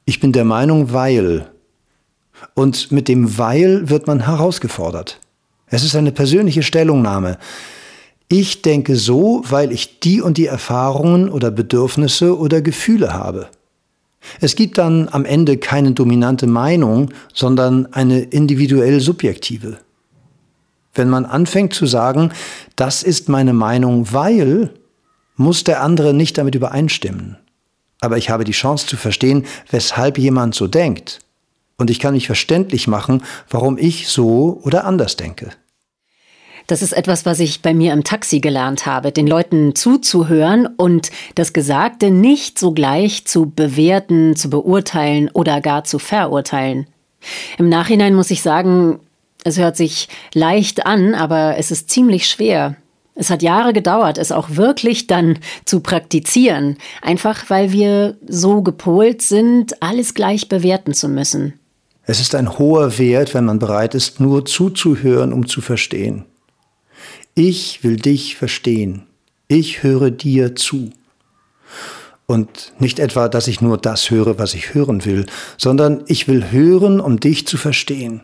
ich 0.06 0.20
bin 0.20 0.32
der 0.32 0.46
Meinung, 0.46 0.94
weil. 0.94 1.46
Und 2.54 2.90
mit 2.90 3.08
dem 3.08 3.36
weil 3.36 3.90
wird 3.90 4.06
man 4.06 4.24
herausgefordert. 4.24 5.20
Es 5.66 5.84
ist 5.84 5.94
eine 5.94 6.12
persönliche 6.12 6.62
Stellungnahme. 6.62 7.36
Ich 8.28 8.62
denke 8.62 8.96
so, 8.96 9.42
weil 9.50 9.70
ich 9.70 10.00
die 10.00 10.22
und 10.22 10.38
die 10.38 10.46
Erfahrungen 10.46 11.28
oder 11.28 11.50
Bedürfnisse 11.50 12.38
oder 12.38 12.62
Gefühle 12.62 13.12
habe. 13.12 13.50
Es 14.40 14.56
gibt 14.56 14.78
dann 14.78 15.08
am 15.08 15.24
Ende 15.24 15.58
keine 15.58 15.92
dominante 15.92 16.46
Meinung, 16.46 17.10
sondern 17.32 17.92
eine 17.92 18.20
individuell 18.20 19.00
subjektive. 19.00 19.78
Wenn 20.94 21.08
man 21.08 21.24
anfängt 21.24 21.74
zu 21.74 21.86
sagen, 21.86 22.32
das 22.76 23.02
ist 23.02 23.28
meine 23.28 23.52
Meinung, 23.52 24.12
weil, 24.12 24.74
muss 25.36 25.64
der 25.64 25.82
andere 25.82 26.14
nicht 26.14 26.38
damit 26.38 26.54
übereinstimmen 26.54 27.38
aber 28.00 28.16
ich 28.16 28.30
habe 28.30 28.44
die 28.44 28.52
Chance 28.52 28.86
zu 28.86 28.96
verstehen, 28.96 29.46
weshalb 29.70 30.18
jemand 30.18 30.54
so 30.54 30.66
denkt. 30.66 31.20
Und 31.76 31.90
ich 31.90 32.00
kann 32.00 32.14
mich 32.14 32.26
verständlich 32.26 32.88
machen, 32.88 33.22
warum 33.48 33.78
ich 33.78 34.08
so 34.08 34.60
oder 34.62 34.84
anders 34.84 35.16
denke. 35.16 35.50
Das 36.68 36.82
ist 36.82 36.92
etwas, 36.92 37.24
was 37.24 37.40
ich 37.40 37.62
bei 37.62 37.72
mir 37.72 37.94
im 37.94 38.04
Taxi 38.04 38.40
gelernt 38.40 38.84
habe, 38.84 39.10
den 39.10 39.26
Leuten 39.26 39.74
zuzuhören 39.74 40.66
und 40.66 41.10
das 41.34 41.54
Gesagte 41.54 42.10
nicht 42.10 42.58
sogleich 42.58 43.24
zu 43.24 43.50
bewerten, 43.50 44.36
zu 44.36 44.50
beurteilen 44.50 45.30
oder 45.32 45.62
gar 45.62 45.84
zu 45.84 45.98
verurteilen. 45.98 46.86
Im 47.56 47.70
Nachhinein 47.70 48.14
muss 48.14 48.30
ich 48.30 48.42
sagen, 48.42 49.00
es 49.44 49.58
hört 49.58 49.78
sich 49.78 50.08
leicht 50.34 50.84
an, 50.84 51.14
aber 51.14 51.56
es 51.56 51.70
ist 51.70 51.88
ziemlich 51.88 52.26
schwer. 52.26 52.76
Es 53.14 53.30
hat 53.30 53.42
Jahre 53.42 53.72
gedauert, 53.72 54.18
es 54.18 54.30
auch 54.30 54.50
wirklich 54.50 55.06
dann 55.06 55.38
zu 55.64 55.80
praktizieren, 55.80 56.76
einfach 57.00 57.48
weil 57.48 57.72
wir 57.72 58.18
so 58.28 58.60
gepolt 58.60 59.22
sind, 59.22 59.82
alles 59.82 60.12
gleich 60.12 60.50
bewerten 60.50 60.92
zu 60.92 61.08
müssen. 61.08 61.54
Es 62.04 62.20
ist 62.20 62.34
ein 62.34 62.58
hoher 62.58 62.98
Wert, 62.98 63.32
wenn 63.32 63.46
man 63.46 63.58
bereit 63.58 63.94
ist, 63.94 64.20
nur 64.20 64.44
zuzuhören, 64.44 65.32
um 65.32 65.46
zu 65.46 65.62
verstehen. 65.62 66.26
Ich 67.40 67.84
will 67.84 67.98
dich 67.98 68.34
verstehen. 68.34 69.04
Ich 69.46 69.84
höre 69.84 70.10
dir 70.10 70.56
zu. 70.56 70.90
Und 72.26 72.72
nicht 72.80 72.98
etwa, 72.98 73.28
dass 73.28 73.46
ich 73.46 73.60
nur 73.60 73.78
das 73.78 74.10
höre, 74.10 74.40
was 74.40 74.54
ich 74.54 74.74
hören 74.74 75.04
will, 75.04 75.24
sondern 75.56 76.02
ich 76.08 76.26
will 76.26 76.50
hören, 76.50 76.98
um 76.98 77.20
dich 77.20 77.46
zu 77.46 77.56
verstehen. 77.56 78.22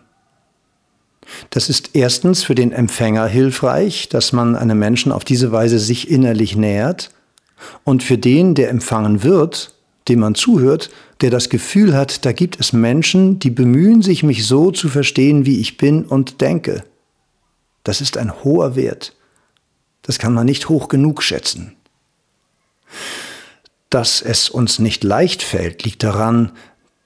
Das 1.50 1.68
ist 1.70 1.90
erstens 1.92 2.42
für 2.42 2.56
den 2.56 2.72
Empfänger 2.72 3.28
hilfreich, 3.28 4.08
dass 4.08 4.32
man 4.32 4.56
einem 4.56 4.80
Menschen 4.80 5.12
auf 5.12 5.22
diese 5.22 5.52
Weise 5.52 5.78
sich 5.78 6.10
innerlich 6.10 6.56
nähert 6.56 7.12
und 7.84 8.02
für 8.02 8.18
den, 8.18 8.56
der 8.56 8.68
empfangen 8.68 9.22
wird, 9.22 9.76
dem 10.08 10.18
man 10.18 10.34
zuhört, 10.34 10.90
der 11.20 11.30
das 11.30 11.50
Gefühl 11.50 11.94
hat, 11.94 12.24
da 12.24 12.32
gibt 12.32 12.58
es 12.58 12.72
Menschen, 12.72 13.38
die 13.38 13.50
bemühen 13.50 14.02
sich, 14.02 14.24
mich 14.24 14.44
so 14.44 14.72
zu 14.72 14.88
verstehen, 14.88 15.46
wie 15.46 15.60
ich 15.60 15.76
bin 15.76 16.04
und 16.04 16.40
denke. 16.40 16.82
Das 17.84 18.00
ist 18.00 18.16
ein 18.16 18.42
hoher 18.42 18.74
Wert. 18.74 19.14
Das 20.02 20.18
kann 20.18 20.34
man 20.34 20.46
nicht 20.46 20.68
hoch 20.68 20.88
genug 20.88 21.22
schätzen. 21.22 21.76
Dass 23.90 24.20
es 24.20 24.48
uns 24.48 24.78
nicht 24.78 25.04
leicht 25.04 25.42
fällt, 25.42 25.84
liegt 25.84 26.02
daran, 26.02 26.52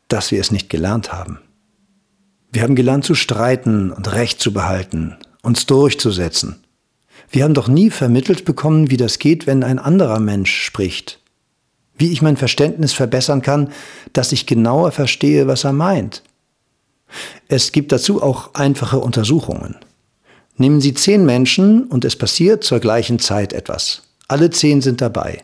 dass 0.08 0.30
wir 0.30 0.40
es 0.40 0.50
nicht 0.50 0.70
gelernt 0.70 1.12
haben. 1.12 1.40
Wir 2.50 2.62
haben 2.62 2.76
gelernt 2.76 3.04
zu 3.04 3.14
streiten 3.14 3.92
und 3.92 4.10
Recht 4.12 4.40
zu 4.40 4.52
behalten, 4.52 5.16
uns 5.42 5.66
durchzusetzen. 5.66 6.64
Wir 7.30 7.44
haben 7.44 7.54
doch 7.54 7.68
nie 7.68 7.90
vermittelt 7.90 8.44
bekommen, 8.46 8.90
wie 8.90 8.96
das 8.96 9.18
geht, 9.18 9.46
wenn 9.46 9.62
ein 9.62 9.78
anderer 9.78 10.18
Mensch 10.18 10.62
spricht. 10.62 11.20
Wie 11.98 12.10
ich 12.10 12.22
mein 12.22 12.36
Verständnis 12.36 12.92
verbessern 12.94 13.42
kann, 13.42 13.72
dass 14.12 14.32
ich 14.32 14.46
genauer 14.46 14.92
verstehe, 14.92 15.46
was 15.46 15.64
er 15.64 15.72
meint. 15.72 16.22
Es 17.48 17.72
gibt 17.72 17.92
dazu 17.92 18.22
auch 18.22 18.54
einfache 18.54 18.98
Untersuchungen. 18.98 19.76
Nehmen 20.58 20.80
Sie 20.80 20.92
zehn 20.92 21.24
Menschen 21.24 21.84
und 21.84 22.04
es 22.04 22.16
passiert 22.16 22.64
zur 22.64 22.80
gleichen 22.80 23.20
Zeit 23.20 23.52
etwas. 23.52 24.02
Alle 24.26 24.50
zehn 24.50 24.82
sind 24.82 25.00
dabei. 25.00 25.40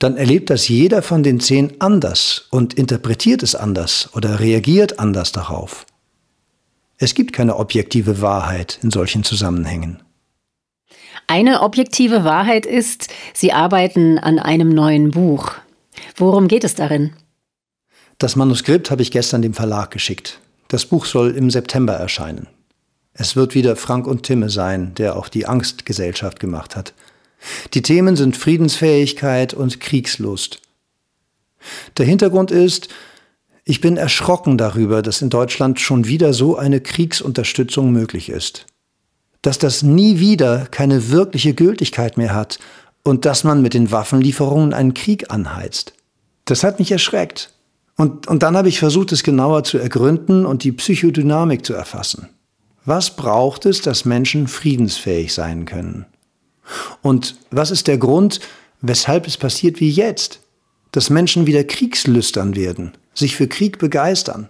Dann 0.00 0.16
erlebt 0.16 0.50
das 0.50 0.68
jeder 0.68 1.02
von 1.02 1.22
den 1.22 1.40
zehn 1.40 1.80
anders 1.80 2.46
und 2.50 2.74
interpretiert 2.74 3.42
es 3.42 3.54
anders 3.54 4.10
oder 4.14 4.40
reagiert 4.40 4.98
anders 4.98 5.30
darauf. 5.30 5.86
Es 6.98 7.14
gibt 7.14 7.32
keine 7.32 7.56
objektive 7.56 8.20
Wahrheit 8.20 8.78
in 8.82 8.90
solchen 8.90 9.24
Zusammenhängen. 9.24 10.02
Eine 11.26 11.62
objektive 11.62 12.24
Wahrheit 12.24 12.66
ist, 12.66 13.08
Sie 13.32 13.52
arbeiten 13.52 14.18
an 14.18 14.38
einem 14.38 14.70
neuen 14.70 15.12
Buch. 15.12 15.52
Worum 16.16 16.48
geht 16.48 16.64
es 16.64 16.74
darin? 16.74 17.12
Das 18.18 18.36
Manuskript 18.36 18.90
habe 18.90 19.02
ich 19.02 19.12
gestern 19.12 19.40
dem 19.40 19.54
Verlag 19.54 19.92
geschickt. 19.92 20.40
Das 20.68 20.84
Buch 20.84 21.06
soll 21.06 21.30
im 21.30 21.50
September 21.50 21.94
erscheinen. 21.94 22.48
Es 23.12 23.36
wird 23.36 23.54
wieder 23.54 23.76
Frank 23.76 24.06
und 24.06 24.22
Timme 24.22 24.50
sein, 24.50 24.94
der 24.94 25.16
auch 25.16 25.28
die 25.28 25.46
Angstgesellschaft 25.46 26.40
gemacht 26.40 26.76
hat. 26.76 26.94
Die 27.74 27.82
Themen 27.82 28.16
sind 28.16 28.36
Friedensfähigkeit 28.36 29.54
und 29.54 29.80
Kriegslust. 29.80 30.60
Der 31.98 32.06
Hintergrund 32.06 32.50
ist, 32.50 32.88
ich 33.64 33.80
bin 33.80 33.96
erschrocken 33.96 34.58
darüber, 34.58 35.02
dass 35.02 35.22
in 35.22 35.30
Deutschland 35.30 35.80
schon 35.80 36.06
wieder 36.06 36.32
so 36.32 36.56
eine 36.56 36.80
Kriegsunterstützung 36.80 37.92
möglich 37.92 38.28
ist. 38.28 38.66
dass 39.42 39.58
das 39.58 39.82
nie 39.82 40.18
wieder 40.18 40.66
keine 40.70 41.10
wirkliche 41.10 41.54
Gültigkeit 41.54 42.16
mehr 42.16 42.34
hat 42.34 42.58
und 43.02 43.24
dass 43.24 43.44
man 43.44 43.62
mit 43.62 43.74
den 43.74 43.90
Waffenlieferungen 43.90 44.74
einen 44.74 44.94
Krieg 44.94 45.30
anheizt. 45.30 45.94
Das 46.44 46.62
hat 46.64 46.78
mich 46.78 46.92
erschreckt. 46.92 47.50
Und, 47.96 48.28
und 48.28 48.42
dann 48.42 48.56
habe 48.56 48.68
ich 48.68 48.78
versucht, 48.78 49.12
es 49.12 49.22
genauer 49.22 49.64
zu 49.64 49.78
ergründen 49.78 50.46
und 50.46 50.64
die 50.64 50.72
Psychodynamik 50.72 51.64
zu 51.64 51.74
erfassen. 51.74 52.28
Was 52.90 53.14
braucht 53.14 53.66
es, 53.66 53.82
dass 53.82 54.04
Menschen 54.04 54.48
friedensfähig 54.48 55.32
sein 55.32 55.64
können? 55.64 56.06
Und 57.02 57.36
was 57.52 57.70
ist 57.70 57.86
der 57.86 57.98
Grund, 57.98 58.40
weshalb 58.80 59.28
es 59.28 59.36
passiert 59.36 59.78
wie 59.78 59.90
jetzt? 59.90 60.40
Dass 60.90 61.08
Menschen 61.08 61.46
wieder 61.46 61.62
kriegslüstern 61.62 62.56
werden, 62.56 62.90
sich 63.14 63.36
für 63.36 63.46
Krieg 63.46 63.78
begeistern. 63.78 64.48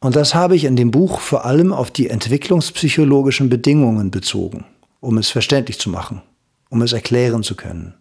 Und 0.00 0.16
das 0.16 0.34
habe 0.34 0.54
ich 0.54 0.64
in 0.64 0.76
dem 0.76 0.90
Buch 0.90 1.20
vor 1.20 1.46
allem 1.46 1.72
auf 1.72 1.90
die 1.90 2.10
entwicklungspsychologischen 2.10 3.48
Bedingungen 3.48 4.10
bezogen, 4.10 4.66
um 5.00 5.16
es 5.16 5.30
verständlich 5.30 5.78
zu 5.78 5.88
machen, 5.88 6.20
um 6.68 6.82
es 6.82 6.92
erklären 6.92 7.42
zu 7.42 7.54
können. 7.54 7.94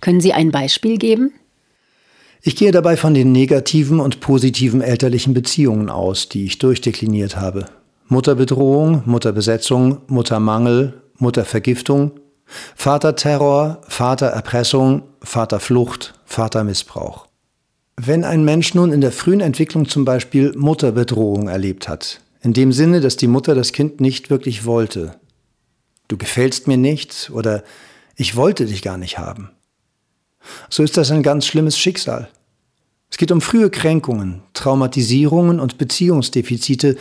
Können 0.00 0.20
Sie 0.20 0.32
ein 0.32 0.52
Beispiel 0.52 0.96
geben? 0.96 1.32
Ich 2.40 2.54
gehe 2.54 2.70
dabei 2.70 2.96
von 2.96 3.14
den 3.14 3.32
negativen 3.32 3.98
und 3.98 4.20
positiven 4.20 4.80
elterlichen 4.80 5.34
Beziehungen 5.34 5.90
aus, 5.90 6.28
die 6.28 6.44
ich 6.44 6.60
durchdekliniert 6.60 7.34
habe. 7.34 7.66
Mutterbedrohung, 8.08 9.02
Mutterbesetzung, 9.04 10.02
Muttermangel, 10.06 11.02
Muttervergiftung, 11.18 12.12
Vaterterror, 12.74 13.82
Vatererpressung, 13.86 15.02
Vaterflucht, 15.22 16.14
Vatermissbrauch. 16.24 17.26
Wenn 17.96 18.24
ein 18.24 18.44
Mensch 18.44 18.74
nun 18.74 18.92
in 18.92 19.00
der 19.00 19.12
frühen 19.12 19.40
Entwicklung 19.40 19.88
zum 19.88 20.04
Beispiel 20.04 20.54
Mutterbedrohung 20.56 21.48
erlebt 21.48 21.88
hat, 21.88 22.20
in 22.40 22.52
dem 22.52 22.72
Sinne, 22.72 23.00
dass 23.00 23.16
die 23.16 23.26
Mutter 23.26 23.54
das 23.54 23.72
Kind 23.72 24.00
nicht 24.00 24.30
wirklich 24.30 24.64
wollte, 24.64 25.16
du 26.06 26.16
gefällst 26.16 26.68
mir 26.68 26.76
nicht 26.76 27.30
oder 27.34 27.62
ich 28.16 28.36
wollte 28.36 28.66
dich 28.66 28.82
gar 28.82 28.96
nicht 28.96 29.18
haben, 29.18 29.50
so 30.70 30.82
ist 30.82 30.96
das 30.96 31.10
ein 31.10 31.22
ganz 31.22 31.44
schlimmes 31.44 31.78
Schicksal. 31.78 32.28
Es 33.10 33.16
geht 33.16 33.32
um 33.32 33.40
frühe 33.40 33.70
Kränkungen, 33.70 34.42
Traumatisierungen 34.54 35.60
und 35.60 35.78
Beziehungsdefizite, 35.78 36.96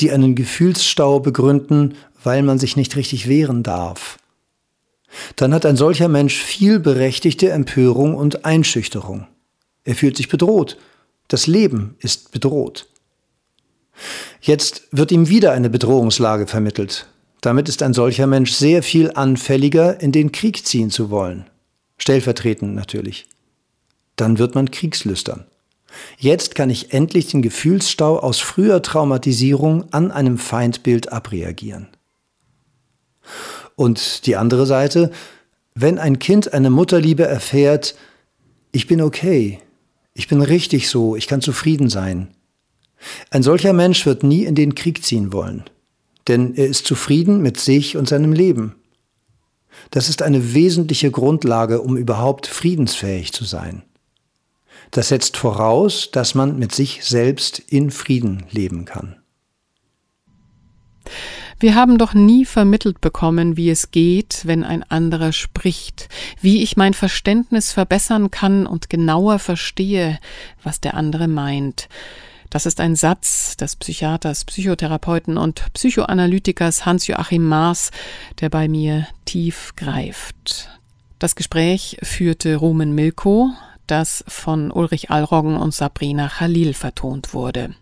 die 0.00 0.10
einen 0.10 0.34
Gefühlsstau 0.34 1.20
begründen, 1.20 1.94
weil 2.22 2.42
man 2.42 2.58
sich 2.58 2.76
nicht 2.76 2.96
richtig 2.96 3.28
wehren 3.28 3.62
darf. 3.62 4.18
Dann 5.36 5.54
hat 5.54 5.64
ein 5.64 5.76
solcher 5.76 6.08
Mensch 6.08 6.36
viel 6.36 6.78
berechtigte 6.78 7.50
Empörung 7.50 8.14
und 8.14 8.44
Einschüchterung. 8.44 9.26
Er 9.84 9.94
fühlt 9.94 10.16
sich 10.16 10.28
bedroht. 10.28 10.76
Das 11.28 11.46
Leben 11.46 11.96
ist 11.98 12.30
bedroht. 12.30 12.88
Jetzt 14.40 14.82
wird 14.92 15.10
ihm 15.10 15.28
wieder 15.28 15.52
eine 15.52 15.70
Bedrohungslage 15.70 16.46
vermittelt. 16.46 17.06
Damit 17.40 17.68
ist 17.68 17.82
ein 17.82 17.94
solcher 17.94 18.26
Mensch 18.26 18.52
sehr 18.52 18.82
viel 18.82 19.12
anfälliger, 19.12 20.00
in 20.00 20.12
den 20.12 20.32
Krieg 20.32 20.66
ziehen 20.66 20.90
zu 20.90 21.10
wollen. 21.10 21.48
Stellvertretend 21.96 22.74
natürlich. 22.74 23.26
Dann 24.16 24.38
wird 24.38 24.54
man 24.54 24.70
kriegslüstern. 24.70 25.46
Jetzt 26.18 26.54
kann 26.54 26.70
ich 26.70 26.92
endlich 26.92 27.26
den 27.28 27.42
Gefühlsstau 27.42 28.18
aus 28.18 28.40
früher 28.40 28.82
Traumatisierung 28.82 29.92
an 29.92 30.10
einem 30.10 30.38
Feindbild 30.38 31.12
abreagieren. 31.12 31.88
Und 33.76 34.26
die 34.26 34.36
andere 34.36 34.66
Seite, 34.66 35.12
wenn 35.74 35.98
ein 35.98 36.18
Kind 36.18 36.52
eine 36.52 36.70
Mutterliebe 36.70 37.24
erfährt, 37.24 37.94
ich 38.72 38.86
bin 38.86 39.00
okay, 39.00 39.60
ich 40.14 40.26
bin 40.26 40.42
richtig 40.42 40.88
so, 40.88 41.14
ich 41.14 41.28
kann 41.28 41.40
zufrieden 41.40 41.88
sein. 41.88 42.28
Ein 43.30 43.44
solcher 43.44 43.72
Mensch 43.72 44.04
wird 44.04 44.24
nie 44.24 44.44
in 44.44 44.56
den 44.56 44.74
Krieg 44.74 45.04
ziehen 45.04 45.32
wollen, 45.32 45.64
denn 46.26 46.54
er 46.56 46.66
ist 46.66 46.86
zufrieden 46.86 47.40
mit 47.40 47.60
sich 47.60 47.96
und 47.96 48.08
seinem 48.08 48.32
Leben. 48.32 48.74
Das 49.90 50.08
ist 50.08 50.22
eine 50.22 50.54
wesentliche 50.54 51.10
Grundlage, 51.10 51.80
um 51.80 51.96
überhaupt 51.96 52.46
friedensfähig 52.48 53.32
zu 53.32 53.44
sein. 53.44 53.84
Das 54.90 55.08
setzt 55.08 55.36
voraus, 55.36 56.10
dass 56.10 56.34
man 56.34 56.58
mit 56.58 56.74
sich 56.74 57.04
selbst 57.04 57.58
in 57.58 57.90
Frieden 57.90 58.44
leben 58.50 58.84
kann. 58.84 59.16
Wir 61.60 61.74
haben 61.74 61.98
doch 61.98 62.14
nie 62.14 62.44
vermittelt 62.44 63.00
bekommen, 63.00 63.56
wie 63.56 63.70
es 63.70 63.90
geht, 63.90 64.42
wenn 64.44 64.62
ein 64.62 64.84
anderer 64.84 65.32
spricht, 65.32 66.08
wie 66.40 66.62
ich 66.62 66.76
mein 66.76 66.94
Verständnis 66.94 67.72
verbessern 67.72 68.30
kann 68.30 68.64
und 68.64 68.88
genauer 68.88 69.40
verstehe, 69.40 70.20
was 70.62 70.80
der 70.80 70.94
andere 70.94 71.26
meint. 71.26 71.88
Das 72.50 72.64
ist 72.64 72.80
ein 72.80 72.94
Satz 72.94 73.56
des 73.56 73.74
Psychiaters, 73.74 74.44
Psychotherapeuten 74.44 75.36
und 75.36 75.64
Psychoanalytikers 75.74 76.86
Hans-Joachim 76.86 77.46
Maas, 77.46 77.90
der 78.40 78.50
bei 78.50 78.68
mir 78.68 79.08
tief 79.24 79.74
greift. 79.74 80.70
Das 81.18 81.34
Gespräch 81.34 81.98
führte 82.02 82.54
Rumen 82.54 82.94
Milko, 82.94 83.50
das 83.90 84.24
von 84.28 84.70
Ulrich 84.70 85.10
Allroggen 85.10 85.56
und 85.56 85.74
Sabrina 85.74 86.28
Khalil 86.28 86.74
vertont 86.74 87.34
wurde. 87.34 87.74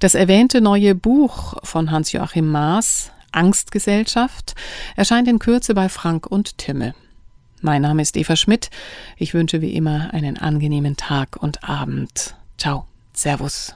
Das 0.00 0.14
erwähnte 0.14 0.60
neue 0.60 0.94
Buch 0.94 1.54
von 1.62 1.90
Hans-Joachim 1.90 2.50
Maas, 2.50 3.10
Angstgesellschaft, 3.32 4.54
erscheint 4.96 5.28
in 5.28 5.38
Kürze 5.38 5.74
bei 5.74 5.88
Frank 5.88 6.26
und 6.26 6.58
Timme. 6.58 6.94
Mein 7.60 7.82
Name 7.82 8.02
ist 8.02 8.16
Eva 8.16 8.36
Schmidt. 8.36 8.68
Ich 9.16 9.32
wünsche 9.32 9.62
wie 9.62 9.74
immer 9.74 10.12
einen 10.12 10.36
angenehmen 10.36 10.96
Tag 10.96 11.36
und 11.40 11.64
Abend. 11.66 12.34
Ciao. 12.58 12.86
Servus. 13.14 13.74